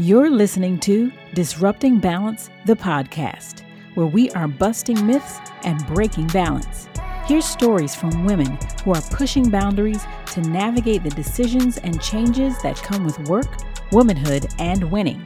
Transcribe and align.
You're 0.00 0.30
listening 0.30 0.78
to 0.78 1.12
Disrupting 1.34 1.98
Balance, 1.98 2.48
the 2.64 2.74
podcast, 2.74 3.60
where 3.92 4.06
we 4.06 4.30
are 4.30 4.48
busting 4.48 5.06
myths 5.06 5.40
and 5.62 5.86
breaking 5.88 6.28
balance. 6.28 6.88
Hear 7.26 7.42
stories 7.42 7.94
from 7.94 8.24
women 8.24 8.58
who 8.82 8.94
are 8.94 9.02
pushing 9.10 9.50
boundaries 9.50 10.02
to 10.32 10.40
navigate 10.40 11.02
the 11.02 11.10
decisions 11.10 11.76
and 11.76 12.00
changes 12.00 12.54
that 12.62 12.76
come 12.78 13.04
with 13.04 13.18
work, 13.28 13.54
womanhood, 13.92 14.46
and 14.58 14.90
winning. 14.90 15.22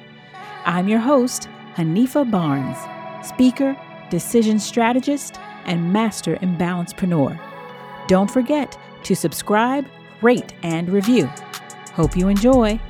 I'm 0.64 0.88
your 0.88 0.98
host, 0.98 1.48
Hanifa 1.76 2.28
Barnes, 2.28 2.78
speaker, 3.24 3.76
decision 4.10 4.58
strategist, 4.58 5.38
and 5.66 5.92
master 5.92 6.34
imbalancepreneur. 6.38 7.38
Don't 8.08 8.28
forget 8.28 8.76
to 9.04 9.14
subscribe, 9.14 9.86
rate, 10.20 10.52
and 10.64 10.90
review. 10.90 11.30
Hope 11.92 12.16
you 12.16 12.26
enjoy. 12.26 12.80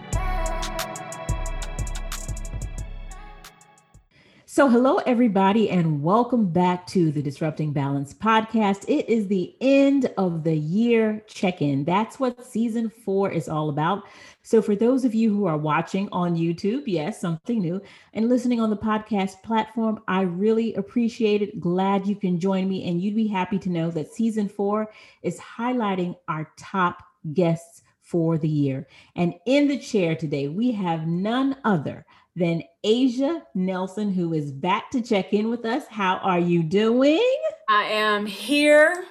So, 4.55 4.69
hello, 4.69 4.99
everybody, 4.99 5.69
and 5.69 6.01
welcome 6.01 6.47
back 6.47 6.87
to 6.87 7.11
the 7.11 7.21
Disrupting 7.21 7.73
Balance 7.73 8.15
podcast. 8.15 8.85
It 8.87 9.09
is 9.09 9.27
the 9.27 9.53
end 9.61 10.13
of 10.17 10.45
the 10.45 10.55
year 10.55 11.25
check 11.27 11.61
in. 11.61 11.85
That's 11.85 12.21
what 12.21 12.47
season 12.47 12.89
four 12.89 13.33
is 13.33 13.49
all 13.49 13.69
about. 13.69 14.05
So, 14.45 14.63
for 14.63 14.77
those 14.77 15.05
of 15.05 15.13
you 15.13 15.35
who 15.35 15.47
are 15.47 15.57
watching 15.57 16.09
on 16.13 16.37
YouTube, 16.37 16.85
yes, 16.87 17.21
something 17.21 17.61
new, 17.61 17.83
and 18.13 18.29
listening 18.29 18.61
on 18.61 18.71
the 18.71 18.77
podcast 18.77 19.43
platform, 19.43 20.01
I 20.07 20.21
really 20.21 20.73
appreciate 20.75 21.43
it. 21.43 21.59
Glad 21.59 22.07
you 22.07 22.15
can 22.15 22.39
join 22.39 22.69
me, 22.69 22.89
and 22.89 23.03
you'd 23.03 23.17
be 23.17 23.27
happy 23.27 23.59
to 23.59 23.71
know 23.71 23.91
that 23.91 24.13
season 24.13 24.49
four 24.49 24.89
is 25.25 25.37
highlighting 25.41 26.17
our 26.29 26.53
top 26.57 27.03
guests 27.33 27.83
for 28.03 28.39
the 28.39 28.49
year. 28.49 28.87
And 29.17 29.35
in 29.47 29.67
the 29.67 29.79
chair 29.79 30.15
today, 30.15 30.47
we 30.47 30.71
have 30.73 31.09
none 31.09 31.57
other 31.65 32.07
than 32.37 32.63
Asia 32.83 33.43
Nelson, 33.55 34.13
who 34.13 34.33
is 34.33 34.51
back 34.51 34.91
to 34.91 35.01
check 35.01 35.33
in 35.33 35.51
with 35.51 35.65
us. 35.65 35.87
How 35.89 36.17
are 36.17 36.39
you 36.39 36.63
doing? 36.63 37.23
I 37.69 37.85
am 37.85 38.27
here. 38.27 39.05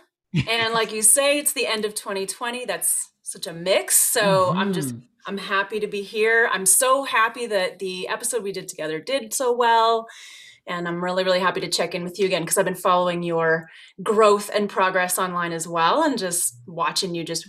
And 0.49 0.73
like 0.73 0.91
you 0.91 1.01
say, 1.01 1.37
it's 1.37 1.53
the 1.53 1.67
end 1.67 1.85
of 1.85 1.95
2020. 1.95 2.65
That's 2.65 3.11
such 3.21 3.47
a 3.47 3.53
mix. 3.53 3.95
So 3.95 4.21
mm-hmm. 4.21 4.57
I'm 4.57 4.73
just, 4.73 4.89
mm-hmm. 4.89 5.05
I'm 5.27 5.37
happy 5.37 5.79
to 5.79 5.87
be 5.87 6.01
here. 6.01 6.49
I'm 6.51 6.65
so 6.65 7.03
happy 7.03 7.45
that 7.47 7.79
the 7.79 8.07
episode 8.07 8.43
we 8.43 8.51
did 8.51 8.67
together 8.67 8.99
did 8.99 9.33
so 9.33 9.55
well. 9.55 10.07
And 10.65 10.87
I'm 10.87 11.03
really, 11.03 11.23
really 11.23 11.39
happy 11.39 11.61
to 11.61 11.69
check 11.69 11.93
in 11.93 12.03
with 12.03 12.19
you 12.19 12.25
again 12.25 12.41
because 12.41 12.57
I've 12.57 12.65
been 12.65 12.75
following 12.75 13.21
your 13.21 13.69
growth 14.01 14.49
and 14.53 14.69
progress 14.69 15.19
online 15.19 15.51
as 15.51 15.67
well 15.67 16.03
and 16.03 16.17
just 16.17 16.55
watching 16.67 17.13
you 17.13 17.23
just 17.23 17.47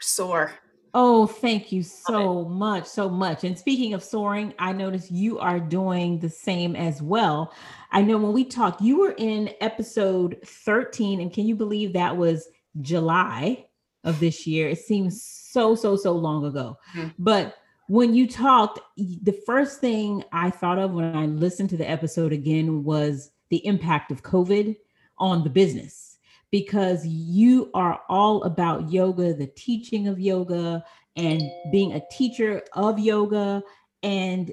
soar. 0.00 0.52
Oh, 0.98 1.26
thank 1.26 1.72
you 1.72 1.82
so 1.82 2.46
much, 2.46 2.86
so 2.86 3.10
much. 3.10 3.44
And 3.44 3.58
speaking 3.58 3.92
of 3.92 4.02
soaring, 4.02 4.54
I 4.58 4.72
noticed 4.72 5.10
you 5.10 5.38
are 5.38 5.60
doing 5.60 6.20
the 6.20 6.30
same 6.30 6.74
as 6.74 7.02
well. 7.02 7.52
I 7.92 8.00
know 8.00 8.16
when 8.16 8.32
we 8.32 8.46
talked, 8.46 8.80
you 8.80 9.00
were 9.00 9.14
in 9.18 9.50
episode 9.60 10.38
13, 10.46 11.20
and 11.20 11.30
can 11.30 11.46
you 11.46 11.54
believe 11.54 11.92
that 11.92 12.16
was 12.16 12.48
July 12.80 13.66
of 14.04 14.20
this 14.20 14.46
year? 14.46 14.70
It 14.70 14.78
seems 14.78 15.22
so, 15.22 15.74
so, 15.74 15.96
so 15.96 16.12
long 16.12 16.46
ago. 16.46 16.78
Mm-hmm. 16.94 17.08
But 17.18 17.56
when 17.88 18.14
you 18.14 18.26
talked, 18.26 18.80
the 18.96 19.38
first 19.44 19.82
thing 19.82 20.24
I 20.32 20.48
thought 20.48 20.78
of 20.78 20.92
when 20.92 21.14
I 21.14 21.26
listened 21.26 21.68
to 21.70 21.76
the 21.76 21.90
episode 21.90 22.32
again 22.32 22.84
was 22.84 23.32
the 23.50 23.64
impact 23.66 24.10
of 24.10 24.22
COVID 24.22 24.74
on 25.18 25.44
the 25.44 25.50
business 25.50 26.15
because 26.50 27.06
you 27.06 27.70
are 27.74 28.00
all 28.08 28.42
about 28.44 28.90
yoga, 28.90 29.34
the 29.34 29.48
teaching 29.48 30.08
of 30.08 30.20
yoga, 30.20 30.84
and 31.16 31.42
being 31.72 31.92
a 31.92 32.02
teacher 32.10 32.62
of 32.74 32.98
yoga. 32.98 33.62
And 34.02 34.52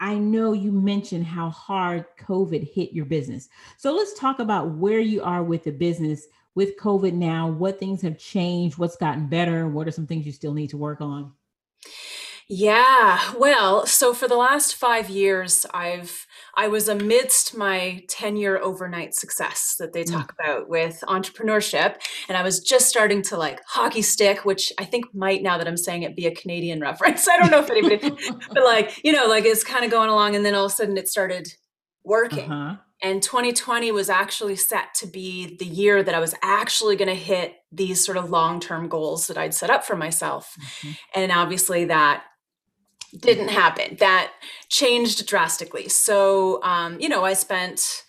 I 0.00 0.14
know 0.14 0.52
you 0.52 0.72
mentioned 0.72 1.26
how 1.26 1.50
hard 1.50 2.04
COVID 2.20 2.72
hit 2.72 2.92
your 2.92 3.04
business. 3.04 3.48
So 3.78 3.94
let's 3.94 4.18
talk 4.18 4.38
about 4.38 4.72
where 4.72 5.00
you 5.00 5.22
are 5.22 5.42
with 5.42 5.64
the 5.64 5.72
business 5.72 6.26
with 6.54 6.76
COVID 6.76 7.14
now, 7.14 7.48
what 7.48 7.78
things 7.78 8.02
have 8.02 8.18
changed, 8.18 8.78
what's 8.78 8.96
gotten 8.96 9.26
better, 9.26 9.68
what 9.68 9.88
are 9.88 9.92
some 9.92 10.06
things 10.06 10.26
you 10.26 10.32
still 10.32 10.52
need 10.52 10.70
to 10.70 10.76
work 10.76 11.00
on? 11.00 11.32
Yeah, 12.54 13.32
well, 13.38 13.86
so 13.86 14.12
for 14.12 14.28
the 14.28 14.36
last 14.36 14.74
five 14.74 15.08
years, 15.08 15.64
I've 15.72 16.26
I 16.54 16.68
was 16.68 16.86
amidst 16.86 17.56
my 17.56 18.04
10 18.08 18.36
year 18.36 18.58
overnight 18.58 19.14
success 19.14 19.76
that 19.78 19.94
they 19.94 20.04
mm. 20.04 20.12
talk 20.12 20.34
about 20.38 20.68
with 20.68 21.02
entrepreneurship. 21.08 21.96
And 22.28 22.36
I 22.36 22.42
was 22.42 22.60
just 22.60 22.90
starting 22.90 23.22
to 23.22 23.38
like 23.38 23.58
hockey 23.66 24.02
stick, 24.02 24.44
which 24.44 24.70
I 24.78 24.84
think 24.84 25.14
might, 25.14 25.42
now 25.42 25.56
that 25.56 25.66
I'm 25.66 25.78
saying 25.78 26.02
it, 26.02 26.14
be 26.14 26.26
a 26.26 26.34
Canadian 26.34 26.80
reference. 26.82 27.26
I 27.26 27.38
don't 27.38 27.50
know 27.50 27.60
if 27.60 27.70
anybody, 27.70 28.10
but 28.52 28.64
like, 28.64 29.02
you 29.02 29.12
know, 29.12 29.28
like 29.28 29.46
it's 29.46 29.64
kind 29.64 29.82
of 29.82 29.90
going 29.90 30.10
along. 30.10 30.36
And 30.36 30.44
then 30.44 30.54
all 30.54 30.66
of 30.66 30.72
a 30.72 30.74
sudden 30.74 30.98
it 30.98 31.08
started 31.08 31.48
working. 32.04 32.52
Uh-huh. 32.52 32.76
And 33.02 33.22
2020 33.22 33.90
was 33.92 34.10
actually 34.10 34.56
set 34.56 34.94
to 34.96 35.06
be 35.06 35.56
the 35.56 35.64
year 35.64 36.02
that 36.02 36.14
I 36.14 36.20
was 36.20 36.34
actually 36.42 36.96
going 36.96 37.08
to 37.08 37.14
hit 37.14 37.54
these 37.72 38.04
sort 38.04 38.18
of 38.18 38.28
long 38.28 38.60
term 38.60 38.88
goals 38.88 39.26
that 39.28 39.38
I'd 39.38 39.54
set 39.54 39.70
up 39.70 39.84
for 39.84 39.96
myself. 39.96 40.54
Mm-hmm. 40.60 40.90
And 41.14 41.32
obviously 41.32 41.86
that 41.86 42.24
didn't 43.18 43.48
happen. 43.48 43.96
That 43.96 44.32
changed 44.68 45.26
drastically. 45.26 45.88
So, 45.88 46.62
um, 46.62 46.98
you 47.00 47.08
know, 47.08 47.24
I 47.24 47.34
spent 47.34 48.04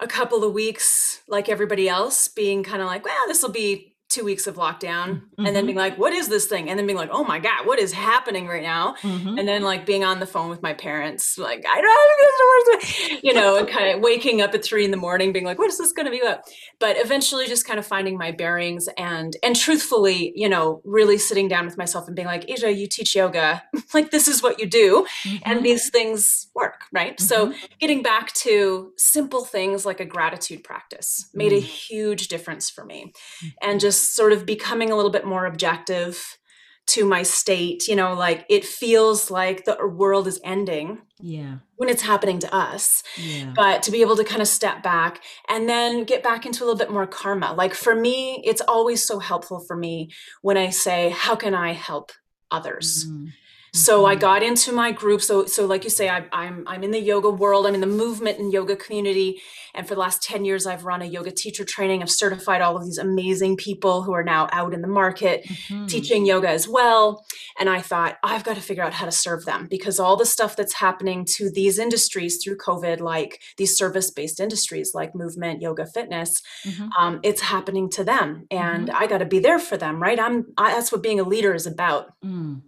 a 0.00 0.06
couple 0.06 0.42
of 0.42 0.52
weeks, 0.52 1.22
like 1.28 1.48
everybody 1.48 1.88
else, 1.88 2.28
being 2.28 2.64
kind 2.64 2.82
of 2.82 2.88
like, 2.88 3.04
well, 3.04 3.26
this 3.28 3.42
will 3.42 3.52
be 3.52 3.93
two 4.14 4.24
weeks 4.24 4.46
of 4.46 4.54
lockdown 4.54 5.08
mm-hmm. 5.08 5.44
and 5.44 5.48
then 5.48 5.54
mm-hmm. 5.54 5.66
being 5.66 5.76
like 5.76 5.98
what 5.98 6.12
is 6.12 6.28
this 6.28 6.46
thing 6.46 6.70
and 6.70 6.78
then 6.78 6.86
being 6.86 6.96
like 6.96 7.10
oh 7.12 7.24
my 7.24 7.40
god 7.40 7.66
what 7.66 7.80
is 7.80 7.92
happening 7.92 8.46
right 8.46 8.62
now 8.62 8.94
mm-hmm. 9.02 9.36
and 9.36 9.48
then 9.48 9.62
like 9.62 9.84
being 9.84 10.04
on 10.04 10.20
the 10.20 10.26
phone 10.26 10.48
with 10.48 10.62
my 10.62 10.72
parents 10.72 11.36
like 11.36 11.64
i 11.68 11.80
don't 11.80 13.10
know 13.10 13.20
you 13.22 13.34
know 13.34 13.56
and 13.56 13.66
kind 13.66 13.96
of 13.96 14.00
waking 14.04 14.40
up 14.40 14.54
at 14.54 14.64
three 14.64 14.84
in 14.84 14.92
the 14.92 14.96
morning 14.96 15.32
being 15.32 15.44
like 15.44 15.58
what 15.58 15.68
is 15.68 15.78
this 15.78 15.90
going 15.90 16.06
to 16.06 16.12
be 16.12 16.20
about 16.20 16.42
but 16.78 16.96
eventually 16.98 17.48
just 17.48 17.66
kind 17.66 17.80
of 17.80 17.84
finding 17.84 18.16
my 18.16 18.30
bearings 18.30 18.88
and 18.96 19.36
and 19.42 19.56
truthfully 19.56 20.32
you 20.36 20.48
know 20.48 20.80
really 20.84 21.18
sitting 21.18 21.48
down 21.48 21.64
with 21.64 21.76
myself 21.76 22.06
and 22.06 22.14
being 22.14 22.28
like 22.28 22.48
asia 22.48 22.72
you 22.72 22.86
teach 22.86 23.16
yoga 23.16 23.64
like 23.94 24.12
this 24.12 24.28
is 24.28 24.44
what 24.44 24.60
you 24.60 24.66
do 24.66 25.04
mm-hmm. 25.24 25.36
and 25.44 25.64
these 25.64 25.90
things 25.90 26.48
work 26.54 26.84
right 26.92 27.18
so 27.18 27.48
mm-hmm. 27.48 27.66
getting 27.80 28.00
back 28.00 28.32
to 28.34 28.92
simple 28.96 29.44
things 29.44 29.84
like 29.84 29.98
a 29.98 30.04
gratitude 30.04 30.62
practice 30.62 31.28
made 31.34 31.52
a 31.52 31.60
mm. 31.60 31.64
huge 31.64 32.28
difference 32.28 32.70
for 32.70 32.84
me 32.84 33.12
and 33.60 33.80
just 33.80 34.03
sort 34.08 34.32
of 34.32 34.46
becoming 34.46 34.90
a 34.90 34.96
little 34.96 35.10
bit 35.10 35.26
more 35.26 35.46
objective 35.46 36.38
to 36.86 37.04
my 37.04 37.22
state 37.22 37.88
you 37.88 37.96
know 37.96 38.12
like 38.12 38.44
it 38.50 38.64
feels 38.64 39.30
like 39.30 39.64
the 39.64 39.76
world 39.86 40.26
is 40.26 40.38
ending 40.44 41.00
yeah 41.18 41.56
when 41.76 41.88
it's 41.88 42.02
happening 42.02 42.38
to 42.38 42.54
us 42.54 43.02
yeah. 43.16 43.50
but 43.56 43.82
to 43.82 43.90
be 43.90 44.02
able 44.02 44.16
to 44.16 44.24
kind 44.24 44.42
of 44.42 44.48
step 44.48 44.82
back 44.82 45.22
and 45.48 45.66
then 45.68 46.04
get 46.04 46.22
back 46.22 46.44
into 46.44 46.62
a 46.62 46.64
little 46.64 46.78
bit 46.78 46.90
more 46.90 47.06
karma 47.06 47.54
like 47.54 47.72
for 47.72 47.94
me 47.94 48.42
it's 48.44 48.60
always 48.62 49.02
so 49.02 49.18
helpful 49.18 49.60
for 49.60 49.76
me 49.76 50.10
when 50.42 50.58
i 50.58 50.68
say 50.68 51.08
how 51.08 51.34
can 51.34 51.54
i 51.54 51.72
help 51.72 52.12
others 52.50 53.06
mm-hmm. 53.06 53.28
So 53.74 54.06
I 54.06 54.12
mm-hmm. 54.12 54.20
got 54.20 54.42
into 54.44 54.72
my 54.72 54.92
group. 54.92 55.20
So 55.20 55.46
so 55.46 55.66
like 55.66 55.82
you 55.82 55.90
say, 55.90 56.08
I, 56.08 56.24
I'm 56.32 56.62
I'm 56.66 56.84
in 56.84 56.92
the 56.92 57.00
yoga 57.00 57.28
world. 57.28 57.66
I'm 57.66 57.74
in 57.74 57.80
the 57.80 57.86
movement 57.88 58.38
and 58.38 58.52
yoga 58.52 58.76
community. 58.76 59.42
And 59.74 59.88
for 59.88 59.94
the 59.94 60.00
last 60.00 60.22
10 60.22 60.44
years, 60.44 60.66
I've 60.66 60.84
run 60.84 61.02
a 61.02 61.06
yoga 61.06 61.32
teacher 61.32 61.64
training. 61.64 62.00
I've 62.00 62.10
certified 62.10 62.62
all 62.62 62.76
of 62.76 62.84
these 62.84 62.98
amazing 62.98 63.56
people 63.56 64.04
who 64.04 64.12
are 64.12 64.22
now 64.22 64.48
out 64.52 64.72
in 64.72 64.82
the 64.82 64.88
market 64.88 65.44
mm-hmm. 65.44 65.86
teaching 65.86 66.24
yoga 66.24 66.48
as 66.48 66.68
well. 66.68 67.24
And 67.58 67.68
I 67.68 67.80
thought, 67.80 68.16
I've 68.22 68.44
got 68.44 68.54
to 68.54 68.62
figure 68.62 68.84
out 68.84 68.92
how 68.92 69.06
to 69.06 69.10
serve 69.10 69.44
them 69.44 69.66
because 69.68 69.98
all 69.98 70.16
the 70.16 70.26
stuff 70.26 70.54
that's 70.54 70.74
happening 70.74 71.24
to 71.36 71.50
these 71.50 71.80
industries 71.80 72.40
through 72.42 72.58
COVID, 72.58 73.00
like 73.00 73.40
these 73.56 73.76
service-based 73.76 74.38
industries 74.38 74.92
like 74.94 75.16
movement, 75.16 75.60
yoga, 75.60 75.86
fitness, 75.86 76.40
mm-hmm. 76.64 76.90
um, 76.96 77.18
it's 77.24 77.40
happening 77.40 77.90
to 77.90 78.04
them. 78.04 78.46
And 78.52 78.86
mm-hmm. 78.86 79.02
I 79.02 79.08
got 79.08 79.18
to 79.18 79.26
be 79.26 79.40
there 79.40 79.58
for 79.58 79.76
them, 79.76 80.00
right? 80.00 80.20
I'm 80.20 80.46
I, 80.56 80.74
that's 80.74 80.92
what 80.92 81.02
being 81.02 81.18
a 81.18 81.24
leader 81.24 81.52
is 81.52 81.66
about. 81.66 82.12
Mm. 82.24 82.62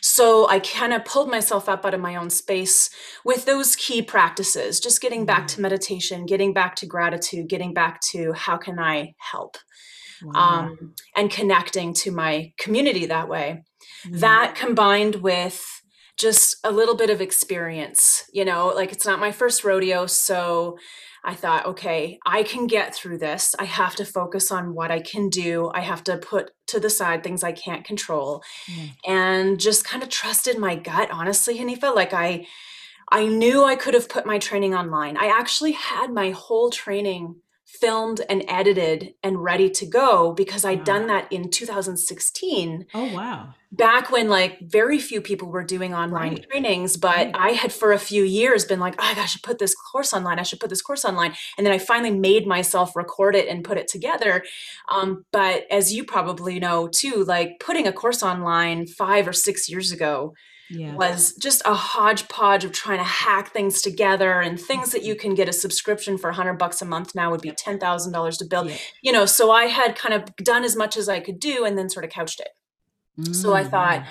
So 0.00 0.48
I 0.48 0.60
kind 0.60 0.92
of 0.92 1.04
pulled 1.04 1.30
myself 1.30 1.68
up 1.68 1.84
out 1.84 1.94
of 1.94 2.00
my 2.00 2.16
own 2.16 2.30
space 2.30 2.90
with 3.24 3.44
those 3.44 3.76
key 3.76 4.02
practices, 4.02 4.80
just 4.80 5.00
getting 5.00 5.26
back 5.26 5.46
to 5.48 5.58
mm. 5.58 5.60
meditation, 5.60 6.26
getting 6.26 6.52
back 6.52 6.76
to 6.76 6.86
gratitude, 6.86 7.48
getting 7.48 7.74
back 7.74 8.00
to 8.12 8.32
how 8.32 8.56
can 8.56 8.78
I 8.78 9.14
help, 9.18 9.56
wow. 10.22 10.40
um, 10.40 10.94
and 11.16 11.30
connecting 11.30 11.94
to 11.94 12.10
my 12.10 12.52
community 12.58 13.06
that 13.06 13.28
way. 13.28 13.62
Mm-hmm. 14.06 14.18
That 14.18 14.54
combined 14.54 15.16
with 15.16 15.64
just 16.16 16.56
a 16.62 16.70
little 16.70 16.96
bit 16.96 17.10
of 17.10 17.20
experience, 17.20 18.24
you 18.32 18.44
know, 18.44 18.68
like 18.68 18.92
it's 18.92 19.06
not 19.06 19.18
my 19.18 19.32
first 19.32 19.64
rodeo. 19.64 20.06
So 20.06 20.78
I 21.24 21.34
thought, 21.34 21.64
okay, 21.66 22.18
I 22.26 22.42
can 22.42 22.66
get 22.66 22.94
through 22.94 23.18
this. 23.18 23.54
I 23.58 23.64
have 23.64 23.96
to 23.96 24.04
focus 24.04 24.52
on 24.52 24.74
what 24.74 24.90
I 24.90 25.00
can 25.00 25.30
do. 25.30 25.70
I 25.74 25.80
have 25.80 26.04
to 26.04 26.18
put 26.18 26.50
to 26.68 26.78
the 26.78 26.90
side 26.90 27.24
things 27.24 27.42
I 27.42 27.52
can't 27.52 27.84
control 27.84 28.42
mm. 28.70 28.90
and 29.06 29.58
just 29.58 29.84
kind 29.84 30.02
of 30.02 30.10
trusted 30.10 30.58
my 30.58 30.76
gut, 30.76 31.10
honestly, 31.10 31.58
Hanifa. 31.58 31.94
Like 31.94 32.12
I 32.12 32.46
I 33.10 33.26
knew 33.26 33.64
I 33.64 33.76
could 33.76 33.94
have 33.94 34.08
put 34.08 34.26
my 34.26 34.38
training 34.38 34.74
online. 34.74 35.16
I 35.16 35.26
actually 35.26 35.72
had 35.72 36.12
my 36.12 36.30
whole 36.30 36.70
training 36.70 37.36
filmed 37.80 38.20
and 38.28 38.44
edited 38.48 39.14
and 39.22 39.42
ready 39.42 39.68
to 39.68 39.86
go 39.86 40.32
because 40.32 40.64
I'd 40.64 40.80
wow. 40.80 40.84
done 40.84 41.06
that 41.08 41.32
in 41.32 41.50
2016. 41.50 42.86
Oh, 42.94 43.14
wow. 43.14 43.54
Back 43.72 44.10
when 44.12 44.28
like 44.28 44.60
very 44.60 44.98
few 44.98 45.20
people 45.20 45.48
were 45.48 45.64
doing 45.64 45.94
online 45.94 46.34
right. 46.34 46.46
trainings, 46.50 46.96
but 46.96 47.16
right. 47.16 47.34
I 47.34 47.48
had 47.50 47.72
for 47.72 47.92
a 47.92 47.98
few 47.98 48.22
years 48.22 48.64
been 48.64 48.78
like, 48.78 48.94
oh, 48.98 49.14
I 49.16 49.26
should 49.26 49.42
put 49.42 49.58
this 49.58 49.74
course 49.74 50.12
online. 50.12 50.38
I 50.38 50.44
should 50.44 50.60
put 50.60 50.70
this 50.70 50.82
course 50.82 51.04
online. 51.04 51.34
And 51.58 51.66
then 51.66 51.74
I 51.74 51.78
finally 51.78 52.16
made 52.16 52.46
myself 52.46 52.94
record 52.94 53.34
it 53.34 53.48
and 53.48 53.64
put 53.64 53.78
it 53.78 53.88
together. 53.88 54.44
Um, 54.90 55.24
but 55.32 55.64
as 55.70 55.92
you 55.92 56.04
probably 56.04 56.60
know 56.60 56.88
too, 56.88 57.24
like 57.24 57.58
putting 57.58 57.88
a 57.88 57.92
course 57.92 58.22
online 58.22 58.86
five 58.86 59.26
or 59.26 59.32
six 59.32 59.68
years 59.68 59.90
ago, 59.90 60.34
yeah. 60.70 60.94
was 60.94 61.34
just 61.34 61.62
a 61.64 61.74
hodgepodge 61.74 62.64
of 62.64 62.72
trying 62.72 62.98
to 62.98 63.04
hack 63.04 63.52
things 63.52 63.82
together 63.82 64.40
and 64.40 64.60
things 64.60 64.92
that 64.92 65.02
you 65.02 65.14
can 65.14 65.34
get 65.34 65.48
a 65.48 65.52
subscription 65.52 66.16
for 66.16 66.30
100 66.30 66.54
bucks 66.54 66.80
a 66.80 66.84
month 66.84 67.14
now 67.14 67.30
would 67.30 67.42
be 67.42 67.50
$10,000 67.50 68.38
to 68.38 68.44
build. 68.44 68.70
Yeah. 68.70 68.76
You 69.02 69.12
know, 69.12 69.26
so 69.26 69.50
I 69.50 69.66
had 69.66 69.96
kind 69.96 70.14
of 70.14 70.34
done 70.36 70.64
as 70.64 70.76
much 70.76 70.96
as 70.96 71.08
I 71.08 71.20
could 71.20 71.38
do 71.38 71.64
and 71.64 71.76
then 71.76 71.90
sort 71.90 72.04
of 72.04 72.10
couched 72.10 72.40
it. 72.40 72.48
Mm. 73.18 73.34
So 73.34 73.54
I 73.54 73.64
thought 73.64 74.00
mm. 74.00 74.06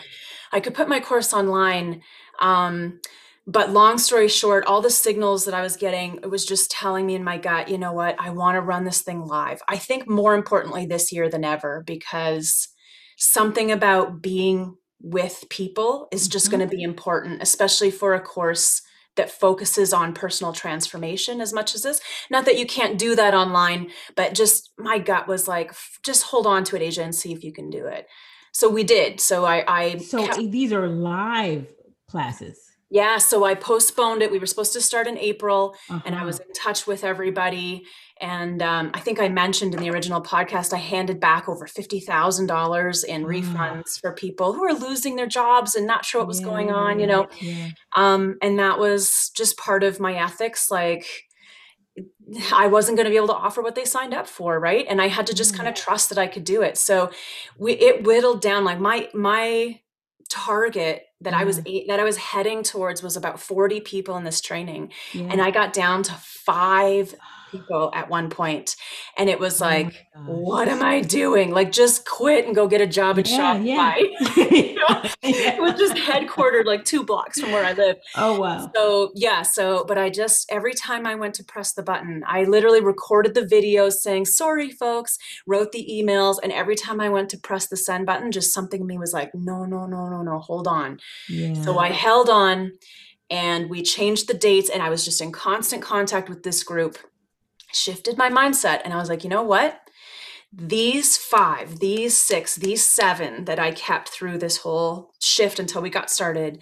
I 0.52 0.60
could 0.60 0.74
put 0.74 0.88
my 0.88 1.00
course 1.00 1.34
online. 1.34 2.02
Um, 2.40 3.00
but 3.46 3.72
long 3.72 3.98
story 3.98 4.30
short, 4.30 4.66
all 4.66 4.82
the 4.82 4.90
signals 4.90 5.46
that 5.46 5.54
I 5.54 5.62
was 5.62 5.76
getting, 5.76 6.16
it 6.24 6.30
was 6.30 6.46
just 6.46 6.72
telling 6.72 7.06
me 7.06 7.16
in 7.16 7.24
my 7.24 7.38
gut, 7.38 7.68
you 7.68 7.78
know 7.78 7.92
what, 7.92 8.16
I 8.18 8.30
want 8.30 8.56
to 8.56 8.62
run 8.62 8.86
this 8.86 9.02
thing 9.02 9.26
live. 9.26 9.62
I 9.68 9.78
think 9.78 10.08
more 10.08 10.34
importantly 10.34 10.86
this 10.86 11.12
year 11.12 11.30
than 11.30 11.44
ever 11.44 11.84
because 11.86 12.70
something 13.18 13.72
about 13.72 14.22
being 14.22 14.78
with 15.04 15.44
people 15.50 16.08
is 16.12 16.28
just 16.28 16.46
mm-hmm. 16.46 16.58
going 16.58 16.70
to 16.70 16.76
be 16.76 16.82
important, 16.82 17.44
especially 17.44 17.92
for 17.92 18.16
a 18.16 18.22
course 18.22 18.82
that 19.16 19.30
focuses 19.30 19.94
on 19.94 20.14
personal 20.14 20.54
transformation 20.54 21.40
as 21.40 21.54
much 21.54 21.76
as 21.76 21.84
this. 21.84 22.02
Not 22.32 22.46
that 22.46 22.58
you 22.58 22.66
can't 22.66 22.98
do 22.98 23.16
that 23.16 23.36
online, 23.36 23.92
but 24.16 24.34
just 24.34 24.72
my 24.78 24.98
gut 24.98 25.28
was 25.28 25.48
like, 25.48 25.72
just 26.04 26.24
hold 26.24 26.48
on 26.48 26.64
to 26.64 26.76
it, 26.76 26.82
Asia, 26.82 27.04
and 27.04 27.14
see 27.14 27.32
if 27.32 27.44
you 27.44 27.54
can 27.54 27.70
do 27.70 27.86
it. 27.86 28.08
So 28.54 28.70
we 28.70 28.84
did. 28.84 29.20
So 29.20 29.46
I, 29.46 29.64
I 29.68 29.98
so 29.98 30.26
kept, 30.26 30.52
these 30.52 30.74
are 30.74 30.88
live 30.88 31.68
classes. 32.10 32.60
Yeah, 32.94 33.18
so 33.18 33.44
I 33.44 33.56
postponed 33.56 34.22
it. 34.22 34.30
We 34.30 34.38
were 34.38 34.46
supposed 34.46 34.74
to 34.74 34.82
start 34.82 35.08
in 35.08 35.18
April, 35.18 35.76
uh-huh. 35.90 36.02
and 36.06 36.14
I 36.14 36.24
was 36.26 36.40
uh-huh. 36.40 36.50
in 36.50 36.54
touch 36.54 36.86
with 36.86 37.04
everybody. 37.04 37.88
And 38.22 38.62
um, 38.62 38.92
I 38.94 39.00
think 39.00 39.20
I 39.20 39.30
mentioned 39.30 39.74
in 39.74 39.80
the 39.80 39.90
original 39.90 40.22
podcast, 40.22 40.74
I 40.74 40.78
handed 40.78 41.20
back 41.20 41.50
over 41.50 41.66
fifty 41.66 42.00
thousand 42.00 42.46
dollars 42.46 43.04
in 43.04 43.24
refunds 43.24 44.00
for 44.00 44.14
people 44.14 44.54
who 44.54 44.64
are 44.64 44.76
losing 44.76 45.16
their 45.16 45.26
jobs 45.26 45.74
and 45.74 45.88
not 45.88 46.06
sure 46.06 46.22
what 46.22 46.28
was 46.28 46.40
yeah, 46.40 46.46
going 46.46 46.72
on. 46.72 47.00
You 47.00 47.08
know, 47.08 47.28
yeah. 47.42 47.70
um, 47.96 48.38
and 48.44 48.60
that 48.60 48.78
was 48.78 49.32
just 49.36 49.58
part 49.58 49.84
of 49.84 50.00
my 50.00 50.14
ethics. 50.14 50.70
Like, 50.70 51.08
I 52.54 52.68
wasn't 52.68 52.98
going 52.98 53.06
to 53.06 53.10
be 53.10 53.18
able 53.18 53.30
to 53.30 53.34
offer 53.34 53.64
what 53.64 53.74
they 53.74 53.86
signed 53.86 54.14
up 54.14 54.28
for, 54.28 54.60
right? 54.60 54.86
And 54.88 55.02
I 55.02 55.08
had 55.08 55.26
to 55.28 55.34
just 55.34 55.56
kind 55.56 55.68
of 55.68 55.74
trust 55.74 56.10
that 56.10 56.20
I 56.20 56.28
could 56.28 56.44
do 56.44 56.62
it. 56.62 56.78
So 56.78 57.10
we 57.58 57.74
it 57.74 58.04
whittled 58.04 58.42
down. 58.42 58.64
Like 58.64 58.80
my 58.80 59.10
my 59.16 59.80
target 60.34 61.04
that 61.22 61.36
I 61.36 61.44
was 61.44 61.62
mm. 61.62 61.88
that 61.88 62.00
I 62.00 62.04
was 62.04 62.18
heading 62.18 62.64
towards 62.64 63.04
was 63.04 63.16
about 63.16 63.40
40 63.40 63.82
people 63.82 64.18
in 64.18 64.24
this 64.24 64.42
training 64.42 64.92
yeah. 65.14 65.28
and 65.30 65.40
I 65.40 65.52
got 65.52 65.74
down 65.74 66.02
to 66.04 66.12
5 66.12 67.14
people 67.54 67.92
at 67.94 68.10
one 68.10 68.30
point 68.30 68.76
and 69.18 69.30
it 69.30 69.40
was 69.40 69.62
oh 69.62 69.66
like 69.66 70.06
oh 70.16 70.22
what 70.26 70.68
am 70.68 70.84
i 70.84 71.00
doing? 71.00 71.52
Like 71.52 71.72
just 71.72 72.06
quit 72.06 72.46
and 72.46 72.56
go 72.56 72.68
get 72.68 72.82
a 72.82 72.88
job 72.88 73.20
at 73.20 73.30
yeah, 73.30 73.56
shopify. 73.56 73.66
Yeah. 73.66 74.46
you 74.52 74.76
know? 74.76 75.04
it 75.24 75.62
was 75.62 75.76
just 75.80 75.96
headquartered 75.96 76.66
like 76.66 76.84
two 76.84 77.04
blocks 77.04 77.40
from 77.40 77.52
where 77.52 77.66
i 77.66 77.74
live. 77.74 77.98
Oh 78.16 78.40
wow. 78.40 78.70
So 78.76 79.12
yeah 79.16 79.42
so 79.42 79.86
but 79.88 79.98
i 79.98 80.10
just 80.10 80.52
every 80.52 80.74
time 80.74 81.06
i 81.06 81.16
went 81.16 81.36
to 81.36 81.44
press 81.44 81.74
the 81.74 81.84
button 81.84 82.24
i 82.28 82.44
literally 82.44 82.82
recorded 82.82 83.34
the 83.34 83.42
videos 83.42 83.94
saying 83.94 84.26
sorry 84.26 84.70
folks 84.70 85.18
wrote 85.48 85.72
the 85.72 85.88
emails 85.92 86.38
and 86.42 86.52
every 86.52 86.76
time 86.76 87.00
i 87.00 87.10
went 87.10 87.30
to 87.30 87.38
press 87.38 87.68
the 87.68 87.78
send 87.78 88.06
button 88.06 88.32
just 88.32 88.54
something 88.54 88.82
in 88.82 88.88
me 88.88 88.98
was 88.98 89.14
like 89.14 89.32
no 89.34 89.66
no 89.66 89.86
no 89.86 90.08
no 90.08 90.22
no 90.22 90.40
hold 90.40 90.68
on. 90.68 91.00
Yeah. 91.30 91.54
so 91.64 91.78
i 91.80 91.90
held 91.90 92.30
on 92.30 92.74
and 93.30 93.70
we 93.70 93.82
changed 93.82 94.28
the 94.28 94.34
dates 94.34 94.70
and 94.70 94.82
i 94.82 94.90
was 94.90 95.06
just 95.06 95.22
in 95.22 95.32
constant 95.32 95.82
contact 95.82 96.30
with 96.30 96.44
this 96.44 96.64
group 96.64 96.98
shifted 97.76 98.18
my 98.18 98.30
mindset 98.30 98.82
and 98.84 98.94
I 98.94 98.98
was 98.98 99.10
like, 99.10 99.24
you 99.24 99.30
know 99.30 99.44
what? 99.44 99.80
These 100.52 101.18
five, 101.18 101.80
these 101.80 102.16
six, 102.16 102.56
these 102.56 102.88
seven 102.88 103.46
that 103.46 103.60
I 103.60 103.72
kept 103.72 104.10
through 104.10 104.38
this 104.38 104.58
whole 104.58 105.14
shift 105.20 105.60
until 105.60 105.82
we 105.82 105.90
got 105.90 106.12
started, 106.12 106.62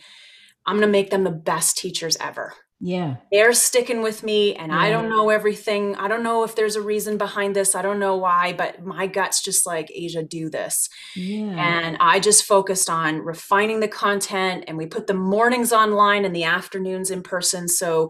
I'm 0.66 0.78
going 0.78 0.88
to 0.88 0.92
make 0.92 1.10
them 1.10 1.24
the 1.24 1.32
best 1.32 1.78
teachers 1.78 2.16
ever. 2.18 2.54
Yeah. 2.84 3.18
They're 3.32 3.54
sticking 3.54 4.02
with 4.02 4.24
me 4.24 4.56
and 4.56 4.72
yeah. 4.72 4.80
I 4.80 4.90
don't 4.90 5.08
know 5.08 5.30
everything. 5.30 5.96
I 5.98 6.08
don't 6.08 6.24
know 6.24 6.44
if 6.44 6.56
there's 6.56 6.76
a 6.76 6.82
reason 6.82 7.18
behind 7.18 7.56
this. 7.56 7.76
I 7.76 7.84
don't 7.84 8.00
know 8.00 8.16
why, 8.16 8.54
but 8.54 8.84
my 8.84 9.06
gut's 9.06 9.44
just 9.44 9.68
like, 9.68 9.92
Asia, 9.94 10.24
do 10.24 10.50
this. 10.50 10.90
Yeah. 11.16 11.54
And 11.58 11.98
I 12.00 12.20
just 12.20 12.44
focused 12.44 12.90
on 12.90 13.20
refining 13.20 13.82
the 13.82 13.88
content 13.88 14.64
and 14.68 14.78
we 14.78 14.88
put 14.88 15.06
the 15.06 15.14
mornings 15.14 15.72
online 15.72 16.26
and 16.26 16.36
the 16.36 16.46
afternoons 16.46 17.12
in 17.12 17.22
person. 17.22 17.68
So 17.68 18.10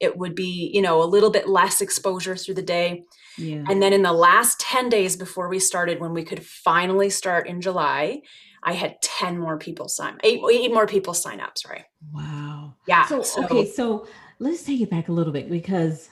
it 0.00 0.16
would 0.16 0.34
be 0.34 0.70
you 0.72 0.82
know 0.82 1.02
a 1.02 1.04
little 1.04 1.30
bit 1.30 1.48
less 1.48 1.80
exposure 1.80 2.36
through 2.36 2.54
the 2.54 2.62
day. 2.62 3.04
Yeah. 3.36 3.62
and 3.68 3.80
then 3.80 3.92
in 3.92 4.02
the 4.02 4.12
last 4.12 4.58
10 4.58 4.88
days 4.88 5.14
before 5.14 5.48
we 5.48 5.60
started 5.60 6.00
when 6.00 6.12
we 6.12 6.24
could 6.24 6.44
finally 6.44 7.08
start 7.08 7.46
in 7.46 7.60
july 7.60 8.20
i 8.64 8.72
had 8.72 9.00
10 9.00 9.38
more 9.38 9.56
people 9.58 9.88
sign 9.88 10.18
eight, 10.24 10.40
eight 10.50 10.74
more 10.74 10.88
people 10.88 11.14
sign 11.14 11.38
up 11.38 11.56
sorry. 11.56 11.84
Wow. 12.12 12.74
Yeah 12.88 13.06
so, 13.06 13.22
so 13.22 13.44
okay 13.44 13.64
so 13.64 14.08
let's 14.40 14.64
take 14.64 14.80
it 14.80 14.90
back 14.90 15.08
a 15.08 15.12
little 15.12 15.32
bit 15.32 15.48
because 15.48 16.08